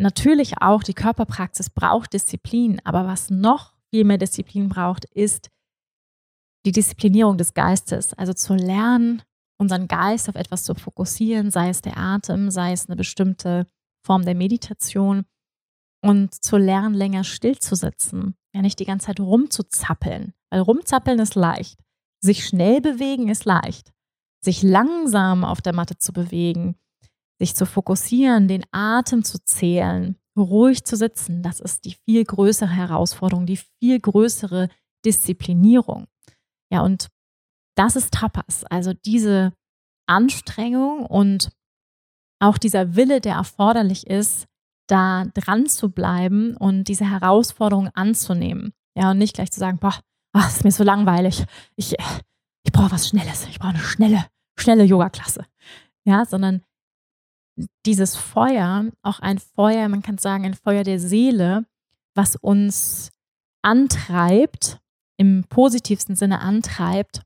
[0.00, 5.50] natürlich auch die Körperpraxis braucht Disziplin, aber was noch viel mehr Disziplin braucht, ist
[6.66, 8.14] die Disziplinierung des Geistes.
[8.14, 9.22] Also zu lernen,
[9.58, 13.66] unseren Geist auf etwas zu fokussieren, sei es der Atem, sei es eine bestimmte
[14.04, 15.24] Form der Meditation
[16.02, 18.34] und zu lernen, länger still zu sitzen.
[18.54, 21.78] Ja, nicht die ganze Zeit rumzuzappeln, weil rumzappeln ist leicht.
[22.20, 23.92] Sich schnell bewegen ist leicht.
[24.42, 26.76] Sich langsam auf der Matte zu bewegen,
[27.40, 32.70] sich zu fokussieren, den Atem zu zählen, ruhig zu sitzen, das ist die viel größere
[32.70, 34.68] Herausforderung, die viel größere
[35.04, 36.06] Disziplinierung.
[36.70, 37.08] Ja, und
[37.76, 39.52] das ist Tapas, also diese
[40.06, 41.50] Anstrengung und
[42.40, 44.46] auch dieser Wille, der erforderlich ist,
[44.86, 48.72] da dran zu bleiben und diese Herausforderung anzunehmen.
[48.96, 49.94] Ja, und nicht gleich zu sagen, boah,
[50.32, 51.44] ach, ist mir so langweilig.
[51.76, 51.94] Ich,
[52.64, 53.46] ich brauche was Schnelles.
[53.48, 54.26] Ich brauche eine schnelle,
[54.58, 55.44] schnelle Yoga-Klasse.
[56.04, 56.62] Ja, sondern
[57.86, 61.64] dieses Feuer, auch ein Feuer, man kann sagen, ein Feuer der Seele,
[62.14, 63.10] was uns
[63.62, 64.78] antreibt,
[65.16, 67.22] im positivsten Sinne antreibt,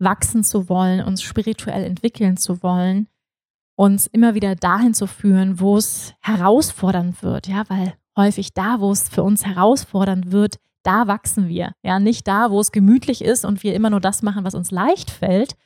[0.00, 3.08] wachsen zu wollen, uns spirituell entwickeln zu wollen,
[3.76, 8.90] uns immer wieder dahin zu führen, wo es herausfordernd wird, ja, weil häufig da, wo
[8.92, 13.44] es für uns herausfordernd wird, da wachsen wir, ja, nicht da, wo es gemütlich ist
[13.44, 15.56] und wir immer nur das machen, was uns leicht fällt,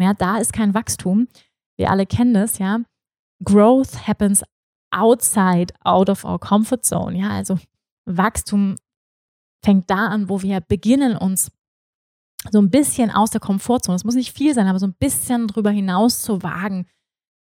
[0.00, 1.28] ja, da ist kein Wachstum.
[1.76, 2.80] Wir alle kennen das, ja.
[3.44, 4.42] Growth happens
[4.92, 7.58] outside, out of our comfort zone, ja, also
[8.06, 8.76] Wachstum
[9.64, 11.52] fängt da an, wo wir beginnen, uns
[12.50, 15.46] so ein bisschen aus der Komfortzone, es muss nicht viel sein, aber so ein bisschen
[15.46, 16.86] drüber hinaus zu wagen,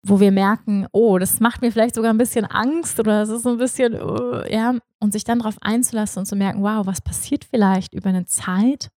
[0.02, 3.42] wo wir merken, oh, das macht mir vielleicht sogar ein bisschen Angst oder es ist
[3.42, 7.00] so ein bisschen, uh, ja, und sich dann darauf einzulassen und zu merken, wow, was
[7.00, 8.88] passiert vielleicht über eine Zeit,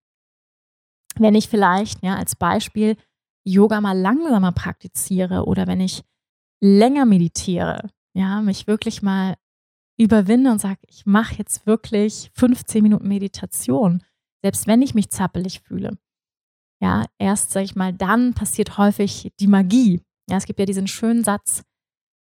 [1.17, 2.97] wenn ich vielleicht, ja, als Beispiel
[3.45, 6.03] Yoga mal langsamer praktiziere oder wenn ich
[6.61, 9.37] länger meditiere, ja, mich wirklich mal
[9.99, 14.03] überwinde und sage, ich mache jetzt wirklich 15 Minuten Meditation,
[14.43, 15.99] selbst wenn ich mich zappelig fühle.
[16.81, 20.87] Ja, erst, sage ich mal, dann passiert häufig die Magie, ja, es gibt ja diesen
[20.87, 21.65] schönen Satz,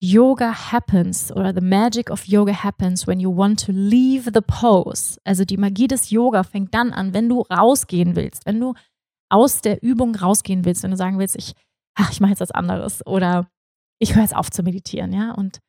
[0.05, 5.19] Yoga happens oder the magic of yoga happens when you want to leave the pose.
[5.25, 8.75] Also die Magie des Yoga fängt dann an, wenn du rausgehen willst, wenn du
[9.31, 11.55] aus der Übung rausgehen willst, wenn du sagen willst, ich,
[11.95, 13.49] ach, ich mache jetzt was anderes oder
[13.99, 15.33] ich höre jetzt auf zu meditieren, ja.
[15.33, 15.61] Und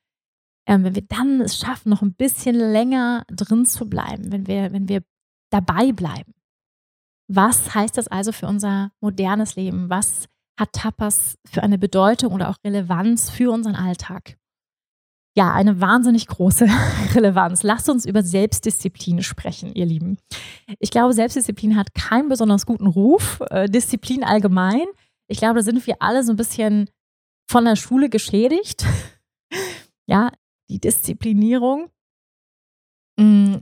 [0.68, 4.72] ähm, wenn wir dann es schaffen, noch ein bisschen länger drin zu bleiben, wenn wir,
[4.74, 5.04] wenn wir
[5.52, 6.34] dabei bleiben.
[7.28, 9.90] Was heißt das also für unser modernes Leben?
[9.90, 10.28] Was
[10.60, 14.38] hat Tapas für eine Bedeutung oder auch Relevanz für unseren Alltag?
[15.38, 16.68] Ja, eine wahnsinnig große
[17.14, 17.64] Relevanz.
[17.64, 20.18] Lasst uns über Selbstdisziplin sprechen, ihr Lieben.
[20.80, 23.42] Ich glaube, Selbstdisziplin hat keinen besonders guten Ruf.
[23.50, 24.86] Äh, Disziplin allgemein.
[25.28, 26.90] Ich glaube, da sind wir alle so ein bisschen
[27.50, 28.86] von der Schule geschädigt.
[30.08, 30.32] ja,
[30.70, 31.90] die Disziplinierung.
[33.20, 33.58] Mm,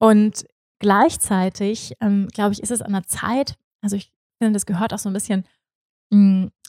[0.00, 0.46] und
[0.78, 4.98] gleichzeitig, ähm, glaube ich, ist es an der Zeit, also ich finde, das gehört auch
[4.98, 5.46] so ein bisschen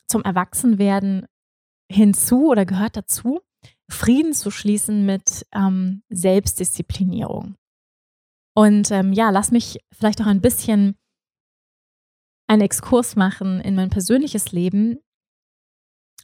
[0.08, 1.28] zum Erwachsenwerden
[1.92, 3.42] hinzu oder gehört dazu,
[3.90, 7.56] Frieden zu schließen mit ähm, Selbstdisziplinierung.
[8.56, 10.96] Und ähm, ja, lass mich vielleicht auch ein bisschen
[12.48, 15.00] einen Exkurs machen in mein persönliches Leben.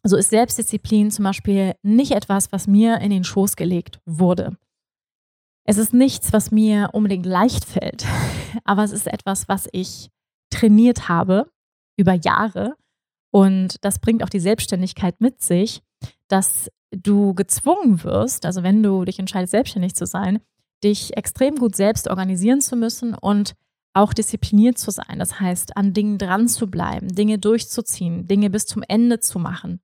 [0.04, 4.58] So ist Selbstdisziplin zum Beispiel nicht etwas, was mir in den Schoß gelegt wurde.
[5.64, 8.06] Es ist nichts, was mir unbedingt leicht fällt,
[8.64, 10.10] aber es ist etwas, was ich
[10.50, 11.52] trainiert habe
[11.98, 12.76] über Jahre
[13.32, 15.82] und das bringt auch die Selbstständigkeit mit sich,
[16.28, 20.40] dass du gezwungen wirst, also wenn du dich entscheidest, selbstständig zu sein,
[20.84, 23.54] dich extrem gut selbst organisieren zu müssen und
[23.94, 25.20] auch diszipliniert zu sein.
[25.20, 29.80] Das heißt, an Dingen dran zu bleiben, Dinge durchzuziehen, Dinge bis zum Ende zu machen.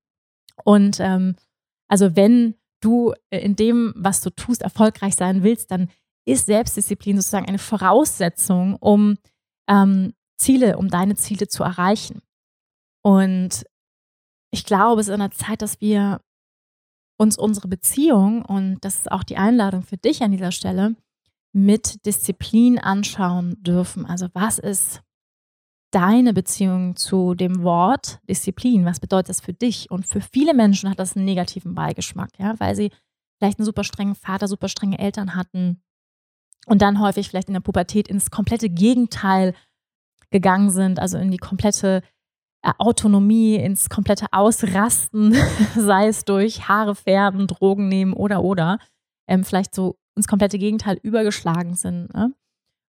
[0.64, 1.36] Und ähm,
[1.88, 5.90] also wenn du in dem, was du tust, erfolgreich sein willst, dann
[6.26, 9.18] ist Selbstdisziplin sozusagen eine Voraussetzung, um
[9.70, 12.22] ähm, Ziele, um deine Ziele zu erreichen.
[13.02, 13.66] Und
[14.52, 16.22] ich glaube, es ist an der Zeit, dass wir
[17.18, 20.96] uns unsere Beziehung, und das ist auch die Einladung für dich an dieser Stelle,
[21.54, 24.06] mit Disziplin anschauen dürfen.
[24.06, 25.02] Also was ist
[25.92, 28.86] deine Beziehung zu dem Wort Disziplin?
[28.86, 29.90] Was bedeutet das für dich?
[29.90, 32.92] Und für viele Menschen hat das einen negativen Beigeschmack, ja, weil sie
[33.38, 35.82] vielleicht einen super strengen Vater, super strenge Eltern hatten
[36.68, 39.54] und dann häufig vielleicht in der Pubertät ins komplette Gegenteil
[40.30, 42.04] gegangen sind, also in die komplette
[42.62, 45.34] äh, Autonomie, ins komplette Ausrasten,
[45.76, 48.80] sei es durch Haare färben, Drogen nehmen oder oder,
[49.28, 52.14] ähm, vielleicht so ins komplette Gegenteil übergeschlagen sind.
[52.14, 52.34] Ne?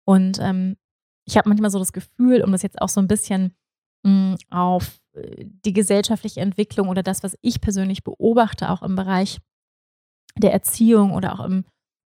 [0.04, 0.76] Und ähm,
[1.24, 3.54] ich habe manchmal so das Gefühl, um das jetzt auch so ein bisschen
[4.04, 8.96] mh, hm, auf äh, die gesellschaftliche Entwicklung oder das, was ich persönlich beobachte, auch im
[8.96, 9.38] Bereich
[10.36, 11.64] der Erziehung oder auch im,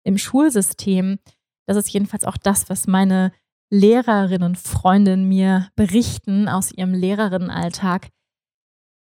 [0.05, 1.19] im Schulsystem,
[1.67, 3.33] das ist jedenfalls auch das, was meine
[3.71, 8.09] Lehrerinnen, Freundinnen mir berichten aus ihrem Lehrerinnenalltag,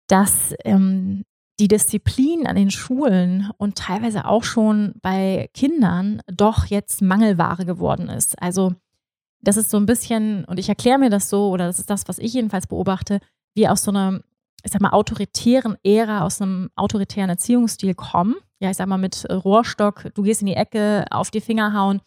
[0.09, 1.25] dass ähm,
[1.61, 8.09] die Disziplin an den Schulen und teilweise auch schon bei Kindern doch jetzt Mangelware geworden
[8.09, 8.41] ist.
[8.41, 8.75] Also
[9.41, 12.09] das ist so ein bisschen, und ich erkläre mir das so, oder das ist das,
[12.09, 13.21] was ich jedenfalls beobachte,
[13.55, 14.21] wie aus so einer,
[14.65, 18.35] ich sag mal, autoritären Ära, aus einem autoritären Erziehungsstil kommen.
[18.61, 22.01] Ja, ich sag mal, mit Rohrstock, du gehst in die Ecke, auf die Finger hauen.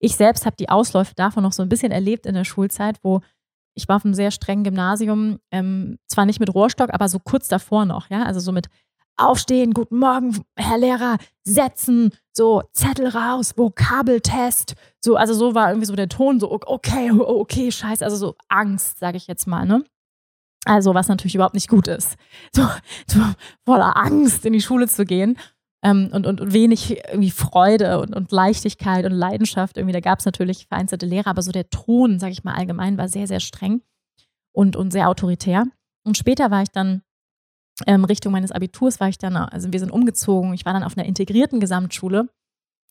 [0.00, 3.20] Ich selbst habe die Ausläufe davon noch so ein bisschen erlebt in der Schulzeit, wo
[3.74, 7.46] ich war auf einem sehr strengen Gymnasium, ähm, zwar nicht mit Rohrstock, aber so kurz
[7.48, 8.68] davor noch, ja, also so mit
[9.18, 15.86] Aufstehen, guten Morgen, Herr Lehrer, setzen, so Zettel raus, Vokabeltest, so, also so war irgendwie
[15.86, 19.84] so der Ton, so okay, okay, scheiße, also so Angst, sage ich jetzt mal, ne?
[20.66, 22.16] Also was natürlich überhaupt nicht gut ist,
[22.52, 22.68] so,
[23.06, 23.20] so
[23.64, 25.38] voller Angst in die Schule zu gehen
[25.82, 29.76] ähm, und, und, wenig irgendwie Freude und, und Leichtigkeit und Leidenschaft.
[29.76, 32.98] Irgendwie, da gab es natürlich vereinzelte Lehrer, aber so der Ton, sage ich mal allgemein,
[32.98, 33.82] war sehr, sehr streng
[34.52, 35.64] und, und sehr autoritär.
[36.04, 37.02] Und später war ich dann
[38.04, 41.06] Richtung meines Abiturs, war ich dann, also wir sind umgezogen, ich war dann auf einer
[41.06, 42.28] integrierten Gesamtschule.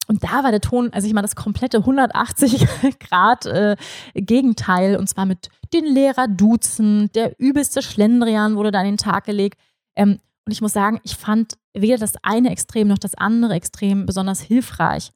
[0.08, 2.68] Und da war der Ton, also ich mal das komplette 180
[3.00, 3.76] Grad äh,
[4.14, 9.26] Gegenteil und zwar mit den Lehrer duzen, der übelste Schlendrian wurde da an den Tag
[9.26, 9.60] gelegt.
[9.96, 14.06] Ähm, und ich muss sagen, ich fand weder das eine Extrem noch das andere Extrem
[14.06, 15.12] besonders hilfreich,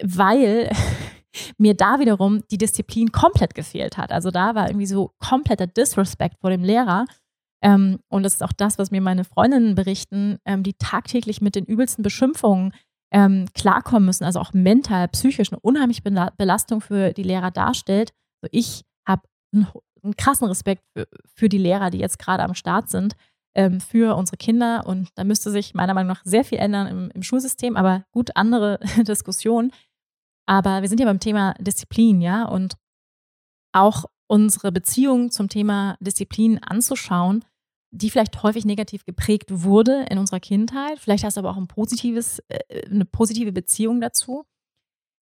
[0.00, 0.70] weil
[1.58, 4.12] mir da wiederum die Disziplin komplett gefehlt hat.
[4.12, 7.06] Also da war irgendwie so kompletter Disrespect vor dem Lehrer.
[7.62, 11.54] Ähm, und das ist auch das, was mir meine Freundinnen berichten, ähm, die tagtäglich mit
[11.54, 12.72] den übelsten Beschimpfungen
[13.12, 18.12] ähm, klarkommen müssen, also auch mental, psychisch eine unheimliche Belastung für die Lehrer darstellt.
[18.42, 19.22] Also ich habe
[19.54, 19.68] einen,
[20.02, 23.14] einen, krassen Respekt für, für die Lehrer, die jetzt gerade am Start sind
[23.54, 24.86] ähm, für unsere Kinder.
[24.86, 28.34] Und da müsste sich meiner Meinung nach sehr viel ändern im, im Schulsystem, aber gut,
[28.34, 29.72] andere Diskussion.
[30.46, 32.74] Aber wir sind ja beim Thema Disziplin, ja, und
[33.72, 37.44] auch unsere Beziehung zum Thema Disziplin anzuschauen,
[37.92, 40.98] die vielleicht häufig negativ geprägt wurde in unserer Kindheit.
[40.98, 44.44] Vielleicht hast du aber auch ein positives, äh, eine positive Beziehung dazu.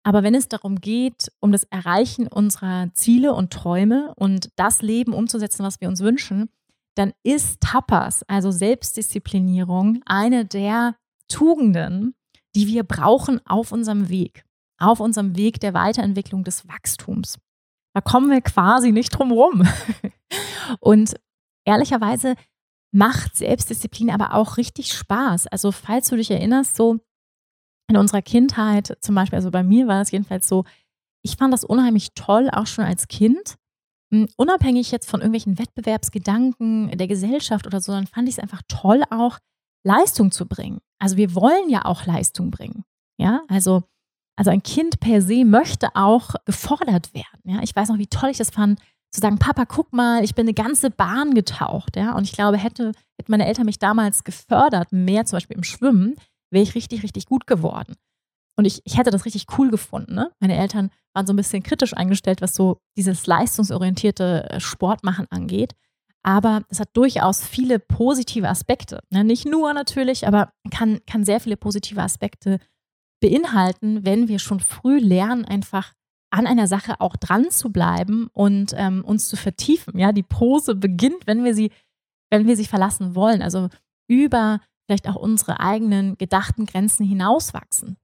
[0.03, 5.13] Aber wenn es darum geht, um das Erreichen unserer Ziele und Träume und das Leben
[5.13, 6.49] umzusetzen, was wir uns wünschen,
[6.95, 10.97] dann ist Tapas, also Selbstdisziplinierung, eine der
[11.29, 12.15] Tugenden,
[12.55, 14.45] die wir brauchen auf unserem Weg,
[14.79, 17.39] auf unserem Weg der Weiterentwicklung des Wachstums.
[17.95, 19.69] Da kommen wir quasi nicht drum rum.
[20.81, 21.15] Und
[21.65, 22.35] ehrlicherweise
[22.93, 25.47] macht Selbstdisziplin aber auch richtig Spaß.
[25.47, 26.99] Also falls du dich erinnerst, so
[27.89, 30.65] in unserer Kindheit, zum Beispiel, also bei mir war es jedenfalls so,
[31.23, 33.57] ich fand das unheimlich toll, auch schon als Kind,
[34.13, 38.63] hm, unabhängig jetzt von irgendwelchen Wettbewerbsgedanken der Gesellschaft oder so, dann fand ich es einfach
[38.69, 39.39] toll, auch
[39.85, 40.79] Leistung zu bringen.
[40.99, 42.85] Also wir wollen ja auch Leistung bringen.
[43.19, 43.83] Ja, also,
[44.37, 47.41] also ein Kind per se möchte auch gefordert werden.
[47.45, 50.35] Ja, ich weiß noch, wie toll ich das fand, zu sagen, Papa, guck mal, ich
[50.35, 51.97] bin eine ganze Bahn getaucht.
[51.97, 55.65] Ja, und ich glaube, hätte, hätten meine Eltern mich damals gefördert, mehr zum Beispiel im
[55.65, 56.17] Schwimmen,
[56.51, 57.95] wäre ich richtig, richtig gut geworden.
[58.57, 60.15] Und ich, ich hätte das richtig cool gefunden.
[60.15, 60.31] Ne?
[60.39, 65.75] Meine Eltern waren so ein bisschen kritisch eingestellt, was so dieses leistungsorientierte äh, Sportmachen angeht.
[66.23, 69.01] Aber es hat durchaus viele positive Aspekte.
[69.11, 69.25] Ne?
[69.25, 72.59] Nicht nur natürlich, aber kann, kann sehr viele positive Aspekte
[73.21, 75.95] beinhalten, wenn wir schon früh lernen, einfach
[76.31, 79.99] an einer Sache auch dran zu bleiben und ähm, uns zu vertiefen.
[79.99, 81.73] Ja, die Pose beginnt, wenn wir sie,
[82.31, 83.43] wenn wir sie verlassen wollen.
[83.43, 83.69] Also
[84.09, 87.97] über vielleicht auch unsere eigenen gedachten Grenzen hinauswachsen.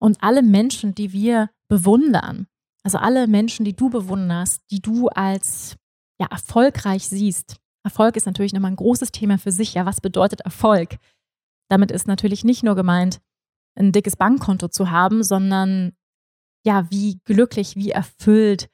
[0.00, 2.46] Und alle Menschen, die wir bewundern,
[2.84, 5.76] also alle Menschen, die du bewunderst, die du als
[6.20, 7.56] ja, erfolgreich siehst.
[7.84, 9.74] Erfolg ist natürlich nochmal ein großes Thema für sich.
[9.74, 10.98] Ja, was bedeutet Erfolg?
[11.68, 13.20] Damit ist natürlich nicht nur gemeint,
[13.76, 15.92] ein dickes Bankkonto zu haben, sondern
[16.68, 18.68] ja, wie glücklich, wie erfüllt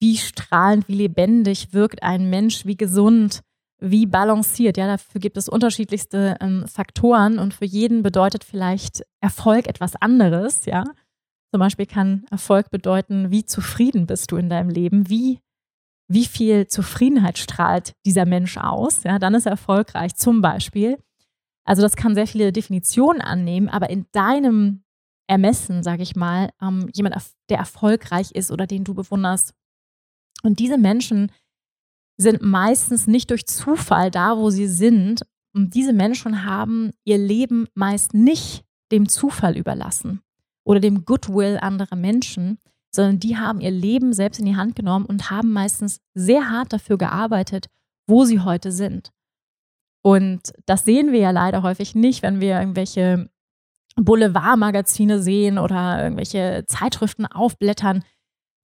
[0.00, 3.40] wie strahlend, wie lebendig wirkt ein Mensch, wie gesund,
[3.80, 4.76] wie balanciert.
[4.76, 10.66] Ja, dafür gibt es unterschiedlichste ähm, Faktoren und für jeden bedeutet vielleicht Erfolg etwas anderes.
[10.66, 10.84] Ja,
[11.52, 15.40] zum Beispiel kann Erfolg bedeuten, wie zufrieden bist du in deinem Leben, wie
[16.10, 19.02] wie viel Zufriedenheit strahlt dieser Mensch aus.
[19.04, 20.14] Ja, dann ist er erfolgreich.
[20.14, 20.96] Zum Beispiel.
[21.66, 24.84] Also das kann sehr viele Definitionen annehmen, aber in deinem
[25.28, 27.14] Ermessen, sage ich mal, ähm, jemand,
[27.48, 29.54] der erfolgreich ist oder den du bewunderst.
[30.42, 31.30] Und diese Menschen
[32.16, 35.22] sind meistens nicht durch Zufall da, wo sie sind.
[35.54, 40.20] Und diese Menschen haben ihr Leben meist nicht dem Zufall überlassen
[40.64, 42.58] oder dem Goodwill anderer Menschen,
[42.90, 46.72] sondern die haben ihr Leben selbst in die Hand genommen und haben meistens sehr hart
[46.72, 47.66] dafür gearbeitet,
[48.06, 49.10] wo sie heute sind.
[50.02, 53.28] Und das sehen wir ja leider häufig nicht, wenn wir irgendwelche
[54.04, 58.04] Boulevardmagazine sehen oder irgendwelche Zeitschriften aufblättern,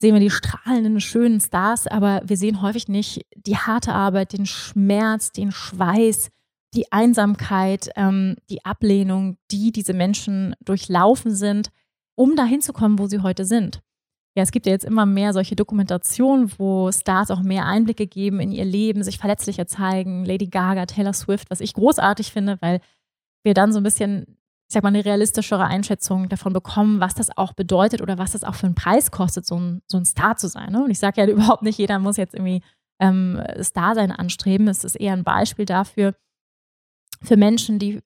[0.00, 4.46] sehen wir die strahlenden, schönen Stars, aber wir sehen häufig nicht die harte Arbeit, den
[4.46, 6.30] Schmerz, den Schweiß,
[6.74, 11.70] die Einsamkeit, ähm, die Ablehnung, die diese Menschen durchlaufen sind,
[12.16, 13.80] um dahin zu kommen, wo sie heute sind.
[14.36, 18.40] Ja, es gibt ja jetzt immer mehr solche Dokumentationen, wo Stars auch mehr Einblicke geben
[18.40, 20.24] in ihr Leben, sich verletzlicher zeigen.
[20.24, 22.80] Lady Gaga, Taylor Swift, was ich großartig finde, weil
[23.44, 24.36] wir dann so ein bisschen
[24.68, 28.44] ich sag mal, eine realistischere Einschätzung davon bekommen, was das auch bedeutet oder was das
[28.44, 30.72] auch für einen Preis kostet, so ein, so ein Star zu sein.
[30.72, 30.84] Ne?
[30.84, 32.62] Und ich sage ja überhaupt nicht, jeder muss jetzt irgendwie
[33.00, 34.68] ähm, Star sein anstreben.
[34.68, 36.14] Es ist eher ein Beispiel dafür,
[37.22, 38.00] für Menschen, die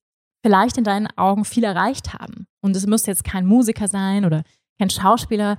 [0.45, 2.47] vielleicht in deinen Augen viel erreicht haben.
[2.61, 4.43] Und es muss jetzt kein Musiker sein oder
[4.79, 5.57] kein Schauspieler.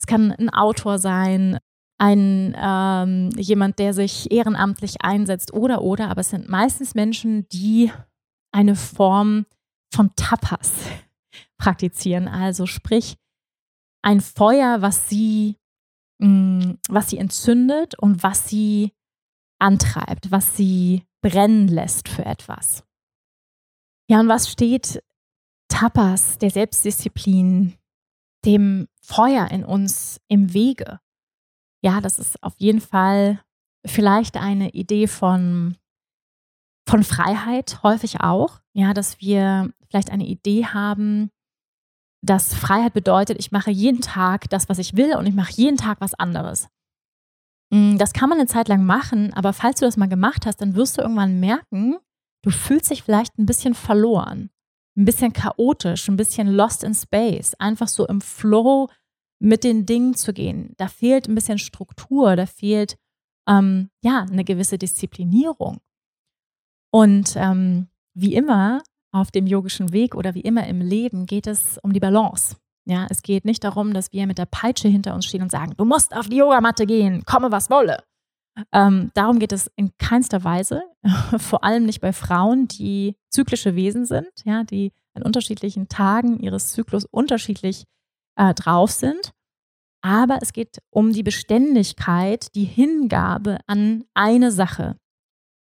[0.00, 1.58] Es kann ein Autor sein,
[1.98, 6.08] ein ähm, jemand, der sich ehrenamtlich einsetzt oder oder.
[6.08, 7.92] Aber es sind meistens Menschen, die
[8.52, 9.46] eine Form
[9.92, 10.72] von Tapas
[11.58, 12.28] praktizieren.
[12.28, 13.16] Also sprich,
[14.02, 15.58] ein Feuer, was sie,
[16.18, 18.92] mh, mm, was sie entzündet und was sie
[19.58, 22.84] antreibt, was sie brennen lässt für etwas.
[24.08, 25.02] Ja, und was steht
[25.68, 27.78] Tapas, der Selbstdisziplin,
[28.44, 31.00] dem Feuer in uns im Wege?
[31.82, 33.40] Ja, das ist auf jeden Fall
[33.86, 35.76] vielleicht eine Idee von
[36.88, 41.30] von Freiheit häufig auch, ja, dass wir vielleicht eine Idee haben,
[42.22, 45.76] dass Freiheit bedeutet, ich mache jeden Tag das, was ich will und ich mache jeden
[45.76, 46.68] Tag was anderes.
[47.70, 50.60] Mm, das kann man eine Zeit lang machen, aber falls du das mal gemacht hast,
[50.60, 51.96] dann wirst du irgendwann merken,
[52.42, 54.50] du fühlst dich vielleicht ein bisschen verloren,
[54.96, 58.88] ein bisschen chaotisch, ein bisschen lost in space, einfach so im Flow
[59.40, 60.74] mit den Dingen zu gehen.
[60.76, 62.96] Da fehlt ein bisschen Struktur, da fehlt
[63.48, 65.80] ähm, ja eine gewisse Disziplinierung.
[66.92, 68.82] Und ähm, wie immer
[69.12, 72.56] auf dem yogischen Weg oder wie immer im Leben geht es um die Balance.
[72.84, 75.74] Ja, es geht nicht darum, dass wir mit der Peitsche hinter uns stehen und sagen,
[75.76, 78.02] du musst auf die Yogamatte gehen, komme was wolle.
[78.72, 80.82] Ähm, darum geht es in keinster Weise,
[81.38, 86.72] vor allem nicht bei Frauen, die zyklische Wesen sind, ja, die an unterschiedlichen Tagen ihres
[86.72, 87.84] Zyklus unterschiedlich
[88.36, 89.32] äh, drauf sind.
[90.02, 94.96] Aber es geht um die Beständigkeit, die Hingabe an eine Sache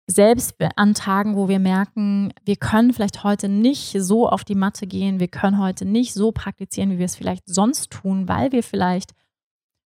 [0.09, 4.87] selbst an Tagen, wo wir merken, wir können vielleicht heute nicht so auf die Matte
[4.87, 8.63] gehen, wir können heute nicht so praktizieren, wie wir es vielleicht sonst tun, weil wir
[8.63, 9.11] vielleicht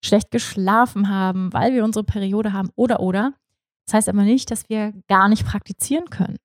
[0.03, 3.33] schlecht geschlafen haben, weil wir unsere Periode haben oder oder.
[3.87, 6.37] Das heißt aber nicht, dass wir gar nicht praktizieren können.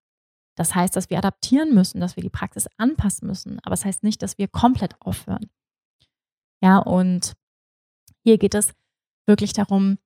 [0.56, 3.84] Das heißt, dass wir adaptieren müssen, dass wir die Praxis anpassen müssen, aber es das
[3.84, 5.50] heißt nicht, dass wir komplett aufhören.
[6.62, 7.34] Ja, und
[8.24, 8.72] hier geht es
[9.26, 9.98] wirklich darum,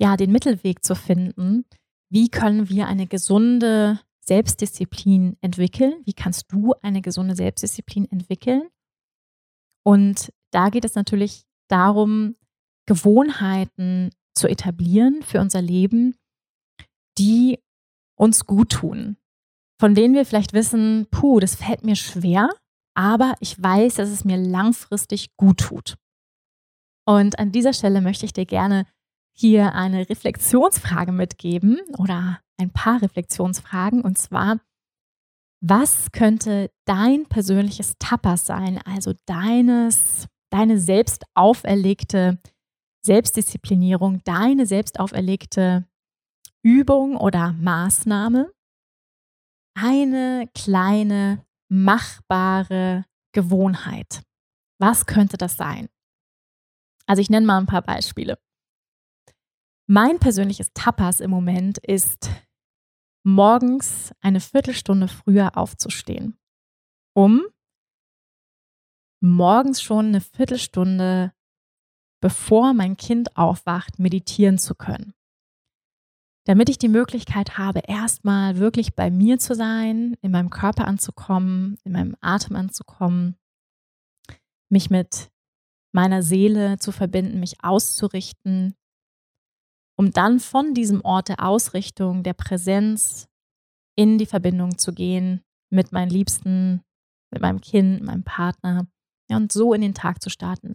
[0.00, 1.66] ja, den Mittelweg zu finden,
[2.12, 6.02] wie können wir eine gesunde Selbstdisziplin entwickeln?
[6.04, 8.68] Wie kannst du eine gesunde Selbstdisziplin entwickeln?
[9.82, 12.36] Und da geht es natürlich darum,
[12.86, 16.14] Gewohnheiten zu etablieren für unser Leben,
[17.18, 17.58] die
[18.18, 19.16] uns gut tun,
[19.80, 22.50] von denen wir vielleicht wissen, puh, das fällt mir schwer,
[22.94, 25.96] aber ich weiß, dass es mir langfristig gut tut.
[27.06, 28.86] Und an dieser Stelle möchte ich dir gerne
[29.34, 34.60] hier eine Reflexionsfrage mitgeben oder ein paar Reflexionsfragen und zwar,
[35.60, 42.38] was könnte dein persönliches Tapas sein, also deines, deine selbst auferlegte
[43.04, 45.86] Selbstdisziplinierung, deine selbst auferlegte
[46.62, 48.52] Übung oder Maßnahme,
[49.74, 54.22] eine kleine machbare Gewohnheit.
[54.78, 55.88] Was könnte das sein?
[57.06, 58.38] Also ich nenne mal ein paar Beispiele.
[59.94, 62.30] Mein persönliches Tapas im Moment ist,
[63.26, 66.38] morgens eine Viertelstunde früher aufzustehen,
[67.14, 67.42] um
[69.22, 71.34] morgens schon eine Viertelstunde
[72.22, 75.12] bevor mein Kind aufwacht, meditieren zu können.
[76.46, 81.76] Damit ich die Möglichkeit habe, erstmal wirklich bei mir zu sein, in meinem Körper anzukommen,
[81.84, 83.36] in meinem Atem anzukommen,
[84.70, 85.30] mich mit
[85.94, 88.74] meiner Seele zu verbinden, mich auszurichten,
[89.96, 93.28] um dann von diesem Ort der Ausrichtung, der Präsenz
[93.96, 96.82] in die Verbindung zu gehen mit meinen Liebsten,
[97.30, 98.86] mit meinem Kind, meinem Partner
[99.30, 100.74] ja, und so in den Tag zu starten.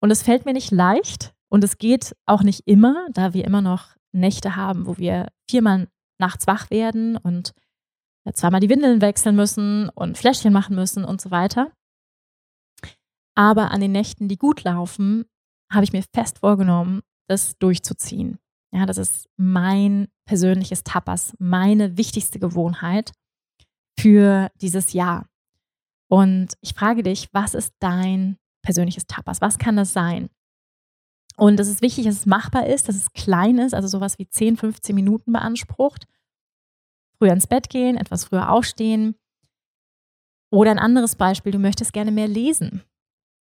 [0.00, 3.62] Und es fällt mir nicht leicht und es geht auch nicht immer, da wir immer
[3.62, 5.88] noch Nächte haben, wo wir viermal
[6.18, 7.52] nachts wach werden und
[8.32, 11.72] zweimal die Windeln wechseln müssen und Fläschchen machen müssen und so weiter.
[13.34, 15.26] Aber an den Nächten, die gut laufen,
[15.70, 18.38] habe ich mir fest vorgenommen, das durchzuziehen.
[18.72, 23.12] Ja, das ist mein persönliches Tapas, meine wichtigste Gewohnheit
[23.98, 25.28] für dieses Jahr.
[26.08, 29.40] Und ich frage dich, was ist dein persönliches Tapas?
[29.40, 30.28] Was kann das sein?
[31.36, 34.28] Und es ist wichtig, dass es machbar ist, dass es klein ist, also sowas wie
[34.28, 36.06] 10, 15 Minuten beansprucht.
[37.18, 39.16] Früher ins Bett gehen, etwas früher aufstehen.
[40.50, 42.82] Oder ein anderes Beispiel, du möchtest gerne mehr lesen.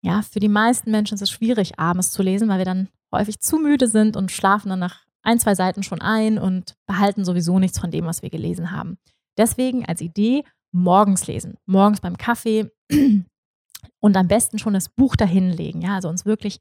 [0.04, 3.40] Ja, für die meisten Menschen ist es schwierig, abends zu lesen, weil wir dann häufig
[3.40, 7.60] zu müde sind und schlafen dann nach ein, zwei Seiten schon ein und behalten sowieso
[7.60, 8.98] nichts von dem, was wir gelesen haben.
[9.38, 12.72] Deswegen als Idee morgens lesen, morgens beim Kaffee
[14.00, 15.82] und am besten schon das Buch dahinlegen.
[15.82, 16.60] Ja, also uns wirklich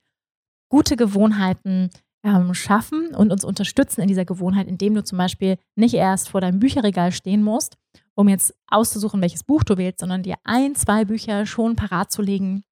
[0.69, 1.89] gute Gewohnheiten
[2.23, 6.43] ähm, schaffen und uns unterstützen in dieser Gewohnheit, indem du zum Beispiel nicht erst vor
[6.43, 7.79] deinem Bücherregal stehen musst,
[8.15, 12.21] um jetzt auszusuchen, welches Buch du wählst, sondern dir ein, zwei Bücher schon parat zu
[12.21, 12.65] legen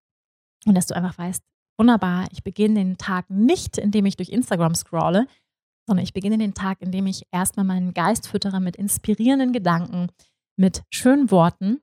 [0.68, 1.42] und dass du einfach weißt,
[1.78, 5.26] wunderbar, ich beginne den Tag nicht, indem ich durch Instagram scrolle,
[5.86, 10.08] sondern ich beginne den Tag, indem ich erstmal meinen Geist füttere mit inspirierenden Gedanken,
[10.56, 11.80] mit schönen Worten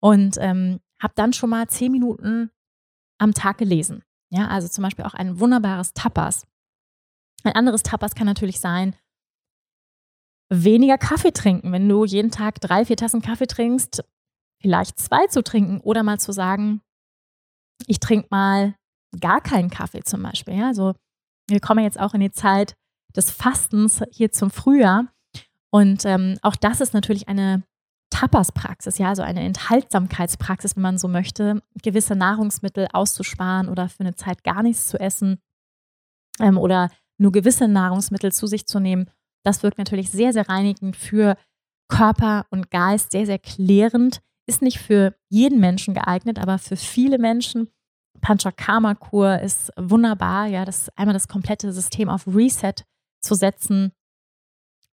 [0.00, 2.50] und ähm, habe dann schon mal zehn Minuten
[3.18, 4.02] am Tag gelesen.
[4.30, 6.46] Ja, also zum Beispiel auch ein wunderbares Tapas.
[7.44, 8.94] Ein anderes Tapas kann natürlich sein,
[10.50, 11.72] weniger Kaffee trinken.
[11.72, 14.04] Wenn du jeden Tag drei, vier Tassen Kaffee trinkst,
[14.60, 16.82] vielleicht zwei zu trinken oder mal zu sagen,
[17.86, 18.74] ich trinke mal
[19.20, 20.54] gar keinen Kaffee zum Beispiel.
[20.54, 20.94] Ja, also
[21.48, 22.74] wir kommen jetzt auch in die Zeit
[23.16, 25.06] des Fastens hier zum Frühjahr.
[25.70, 27.62] Und ähm, auch das ist natürlich eine
[28.10, 34.14] Tapas-Praxis, ja, also eine Enthaltsamkeitspraxis, wenn man so möchte, gewisse Nahrungsmittel auszusparen oder für eine
[34.14, 35.38] Zeit gar nichts zu essen
[36.40, 39.10] ähm, oder nur gewisse Nahrungsmittel zu sich zu nehmen.
[39.44, 41.36] Das wirkt natürlich sehr, sehr reinigend für
[41.88, 44.20] Körper und Geist, sehr, sehr klärend.
[44.48, 47.68] Ist nicht für jeden Menschen geeignet, aber für viele Menschen.
[48.20, 52.74] Panchakarma-Kur ist wunderbar, ja, das einmal das komplette System auf Reset
[53.20, 53.92] zu setzen,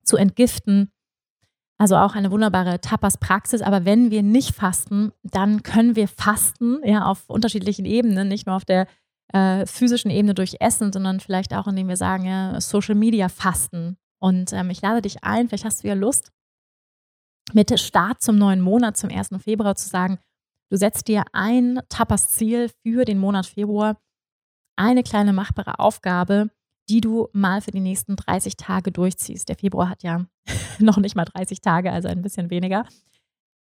[0.03, 0.91] zu entgiften
[1.78, 3.62] also auch eine wunderbare Tapas-Praxis.
[3.62, 8.56] Aber wenn wir nicht fasten, dann können wir fasten, ja, auf unterschiedlichen Ebenen, nicht nur
[8.56, 8.88] auf der
[9.34, 13.97] äh, physischen Ebene durch Essen, sondern vielleicht auch, indem wir sagen, ja, Social Media fasten.
[14.20, 16.32] Und ähm, ich lade dich ein, vielleicht hast du ja Lust,
[17.54, 19.30] mit Start zum neuen Monat, zum 1.
[19.39, 20.20] Februar zu sagen,
[20.70, 23.98] du setzt dir ein Tapas-Ziel für den Monat Februar,
[24.76, 26.50] eine kleine machbare Aufgabe,
[26.89, 29.50] die du mal für die nächsten 30 Tage durchziehst.
[29.50, 30.26] Der Februar hat ja
[30.80, 32.86] noch nicht mal 30 Tage, also ein bisschen weniger.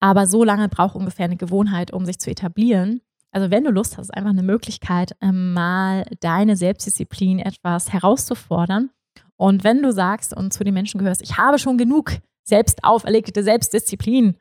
[0.01, 3.03] Aber so lange braucht ungefähr eine Gewohnheit, um sich zu etablieren.
[3.33, 8.91] Also wenn du Lust hast, einfach eine Möglichkeit, ähm, mal deine Selbstdisziplin etwas herauszufordern.
[9.37, 12.13] Und wenn du sagst und zu den Menschen gehörst, ich habe schon genug
[12.51, 14.37] selbst auferlegte Selbstdisziplin,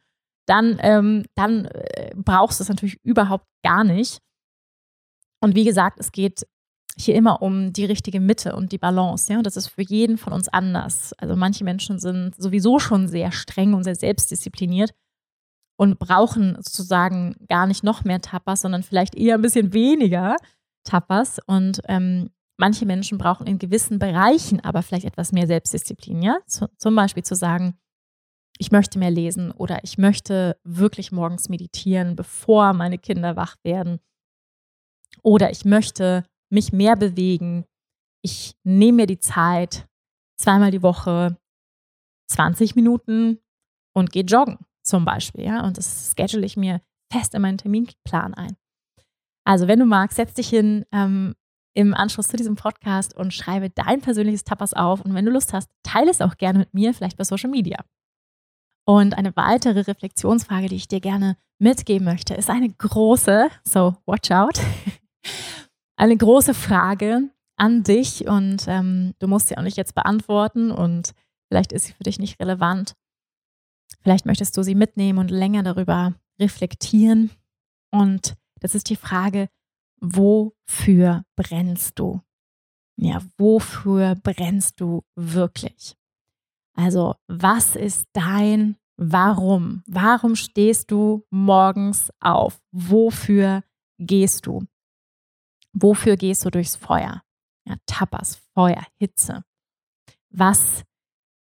[0.46, 4.20] dann, ähm, dann äh, brauchst du es natürlich überhaupt gar nicht.
[5.42, 6.46] Und wie gesagt, es geht
[6.98, 9.32] hier immer um die richtige Mitte und die Balance.
[9.32, 9.38] Ja?
[9.38, 11.14] Und das ist für jeden von uns anders.
[11.14, 14.92] Also manche Menschen sind sowieso schon sehr streng und sehr selbstdiszipliniert
[15.78, 20.36] und brauchen sozusagen gar nicht noch mehr Tapas, sondern vielleicht eher ein bisschen weniger
[20.84, 21.40] Tapas.
[21.46, 26.22] Und ähm, manche Menschen brauchen in gewissen Bereichen aber vielleicht etwas mehr Selbstdisziplin.
[26.22, 26.40] Ja?
[26.48, 27.78] zum Beispiel zu sagen,
[28.60, 34.00] ich möchte mehr lesen oder ich möchte wirklich morgens meditieren, bevor meine Kinder wach werden.
[35.24, 37.66] Oder ich möchte mich mehr bewegen.
[38.22, 39.88] Ich nehme mir die Zeit,
[40.38, 41.38] zweimal die Woche,
[42.32, 43.40] 20 Minuten
[43.96, 45.46] und gehe joggen zum Beispiel.
[45.46, 45.66] Ja?
[45.66, 46.82] Und das schedule ich mir
[47.12, 48.58] fest in meinen Terminplan ein.
[49.46, 51.34] Also, wenn du magst, setz dich hin ähm,
[51.74, 55.02] im Anschluss zu diesem Podcast und schreibe dein persönliches Tapas auf.
[55.02, 57.80] Und wenn du Lust hast, teile es auch gerne mit mir, vielleicht bei Social Media.
[58.86, 64.32] Und eine weitere Reflexionsfrage, die ich dir gerne mitgeben möchte, ist eine große, so watch
[64.32, 64.60] out
[65.98, 71.12] eine große Frage an dich und ähm, du musst sie auch nicht jetzt beantworten und
[71.50, 72.96] vielleicht ist sie für dich nicht relevant.
[74.02, 77.32] Vielleicht möchtest du sie mitnehmen und länger darüber reflektieren.
[77.92, 79.50] Und das ist die Frage,
[80.00, 82.22] wofür brennst du?
[82.96, 85.96] Ja, wofür brennst du wirklich?
[86.80, 89.84] Also, was ist dein Warum?
[89.86, 92.62] Warum stehst du morgens auf?
[92.72, 93.64] Wofür
[93.98, 94.66] gehst du?
[95.74, 97.22] Wofür gehst du durchs Feuer?
[97.66, 99.44] Ja, Tapas, Feuer, Hitze.
[100.30, 100.84] Was,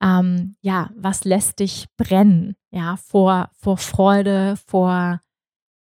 [0.02, 2.56] ähm, ja, was lässt dich brennen?
[2.70, 5.20] Ja, vor, vor Freude, vor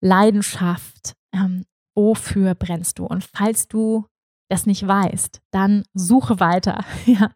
[0.03, 1.15] Leidenschaft.
[1.33, 1.65] Ähm,
[1.95, 3.07] wofür brennst du?
[3.07, 4.07] Und falls du
[4.49, 6.85] das nicht weißt, dann suche weiter.
[7.07, 7.31] ja.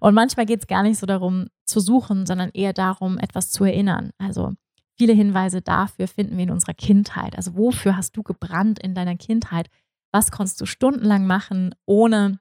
[0.00, 3.64] Und manchmal geht es gar nicht so darum zu suchen, sondern eher darum, etwas zu
[3.64, 4.10] erinnern.
[4.18, 4.52] Also
[4.98, 7.36] viele Hinweise dafür finden wir in unserer Kindheit.
[7.36, 9.70] Also wofür hast du gebrannt in deiner Kindheit?
[10.12, 12.40] Was konntest du stundenlang machen, ohne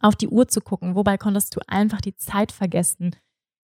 [0.00, 0.94] auf die Uhr zu gucken?
[0.94, 3.14] Wobei konntest du einfach die Zeit vergessen?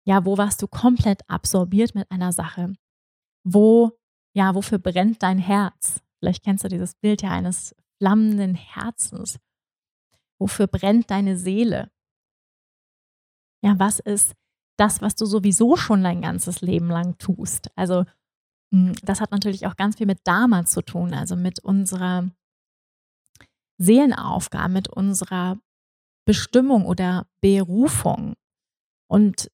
[0.05, 2.74] Ja, wo warst du komplett absorbiert mit einer Sache?
[3.43, 3.91] Wo,
[4.34, 6.01] ja, wofür brennt dein Herz?
[6.20, 9.39] Vielleicht kennst du dieses Bild ja eines flammenden Herzens.
[10.39, 11.91] Wofür brennt deine Seele?
[13.63, 14.36] Ja, was ist
[14.77, 17.69] das, was du sowieso schon dein ganzes Leben lang tust?
[17.75, 18.05] Also,
[18.73, 22.29] hm, das hat natürlich auch ganz viel mit damals zu tun, also mit unserer
[23.77, 25.57] Seelenaufgabe, mit unserer
[26.25, 28.33] Bestimmung oder Berufung.
[29.07, 29.51] Und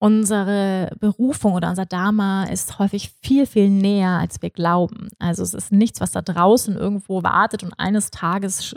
[0.00, 5.08] unsere Berufung oder unser Dharma ist häufig viel, viel näher, als wir glauben.
[5.18, 8.74] Also es ist nichts, was da draußen irgendwo wartet und eines Tages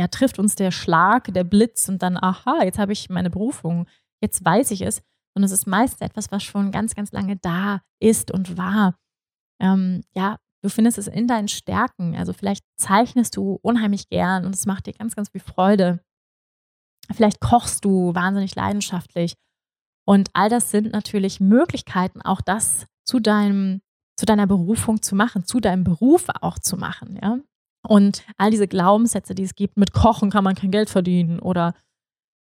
[0.00, 3.86] ja, trifft uns der Schlag, der Blitz und dann, aha, jetzt habe ich meine Berufung,
[4.22, 5.02] jetzt weiß ich es.
[5.36, 8.96] Und es ist meist etwas, was schon ganz, ganz lange da ist und war.
[9.60, 12.16] Ähm, ja, du findest es in deinen Stärken.
[12.16, 16.00] Also vielleicht zeichnest du unheimlich gern und es macht dir ganz, ganz viel Freude.
[17.12, 19.34] Vielleicht kochst du wahnsinnig leidenschaftlich.
[20.06, 23.82] Und all das sind natürlich Möglichkeiten, auch das zu deinem,
[24.16, 27.38] zu deiner Berufung zu machen, zu deinem Beruf auch zu machen, ja.
[27.86, 31.74] Und all diese Glaubenssätze, die es gibt, mit Kochen kann man kein Geld verdienen oder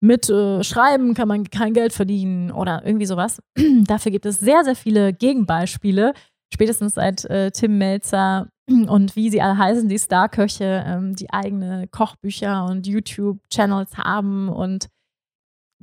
[0.04, 3.42] mit äh, Schreiben kann man kein Geld verdienen oder irgendwie sowas.
[3.86, 6.14] Dafür gibt es sehr, sehr viele Gegenbeispiele,
[6.54, 11.88] spätestens seit äh, Tim Melzer und wie sie alle heißen, die Starköche, ähm, die eigene
[11.88, 14.88] Kochbücher und YouTube-Channels haben und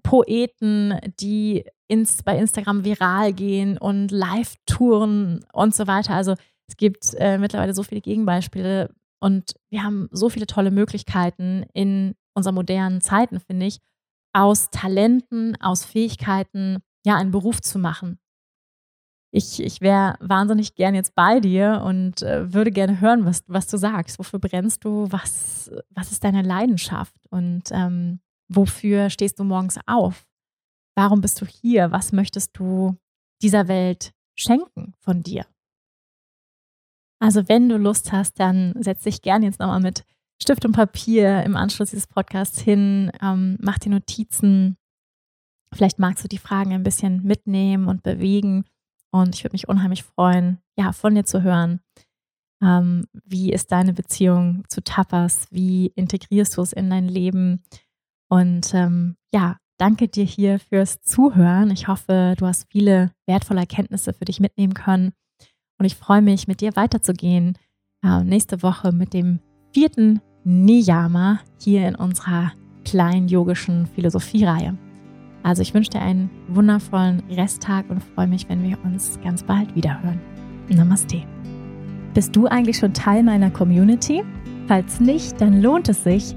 [0.03, 6.15] Poeten, die ins, bei Instagram viral gehen und Live-Touren und so weiter.
[6.15, 6.35] Also
[6.69, 12.15] es gibt äh, mittlerweile so viele Gegenbeispiele, und wir haben so viele tolle Möglichkeiten in
[12.35, 13.79] unseren modernen Zeiten, finde ich,
[14.33, 18.19] aus Talenten, aus Fähigkeiten, ja, einen Beruf zu machen.
[19.33, 23.69] Ich, ich wäre wahnsinnig gern jetzt bei dir und äh, würde gerne hören, was, was
[23.69, 24.19] du sagst.
[24.19, 25.07] Wofür brennst du?
[25.11, 27.15] Was, was ist deine Leidenschaft?
[27.31, 30.27] Und ähm, wofür stehst du morgens auf?
[30.97, 31.93] Warum bist du hier?
[31.93, 32.97] Was möchtest du
[33.41, 35.47] dieser Welt schenken von dir?
[37.21, 40.05] Also wenn du Lust hast, dann setz dich gerne jetzt nochmal mit
[40.43, 44.79] Stift und Papier im Anschluss dieses Podcasts hin, ähm, mach die Notizen.
[45.73, 48.65] Vielleicht magst du die Fragen ein bisschen mitnehmen und bewegen.
[49.13, 51.81] Und ich würde mich unheimlich freuen, ja, von dir zu hören.
[52.63, 55.47] Ähm, wie ist deine Beziehung zu Tapas?
[55.51, 57.63] Wie integrierst du es in dein Leben?
[58.29, 61.71] Und ähm, ja, danke dir hier fürs Zuhören.
[61.71, 65.13] Ich hoffe, du hast viele wertvolle Erkenntnisse für dich mitnehmen können.
[65.81, 67.57] Und ich freue mich, mit dir weiterzugehen.
[68.05, 69.41] Äh, nächste Woche mit dem
[69.73, 72.53] vierten Niyama hier in unserer
[72.85, 74.77] kleinen yogischen Philosophiereihe.
[75.43, 79.75] Also ich wünsche dir einen wundervollen Resttag und freue mich, wenn wir uns ganz bald
[79.75, 80.21] wiederhören.
[80.69, 81.23] Namaste.
[82.13, 84.23] Bist du eigentlich schon Teil meiner Community?
[84.69, 86.37] Falls nicht, dann lohnt es sich,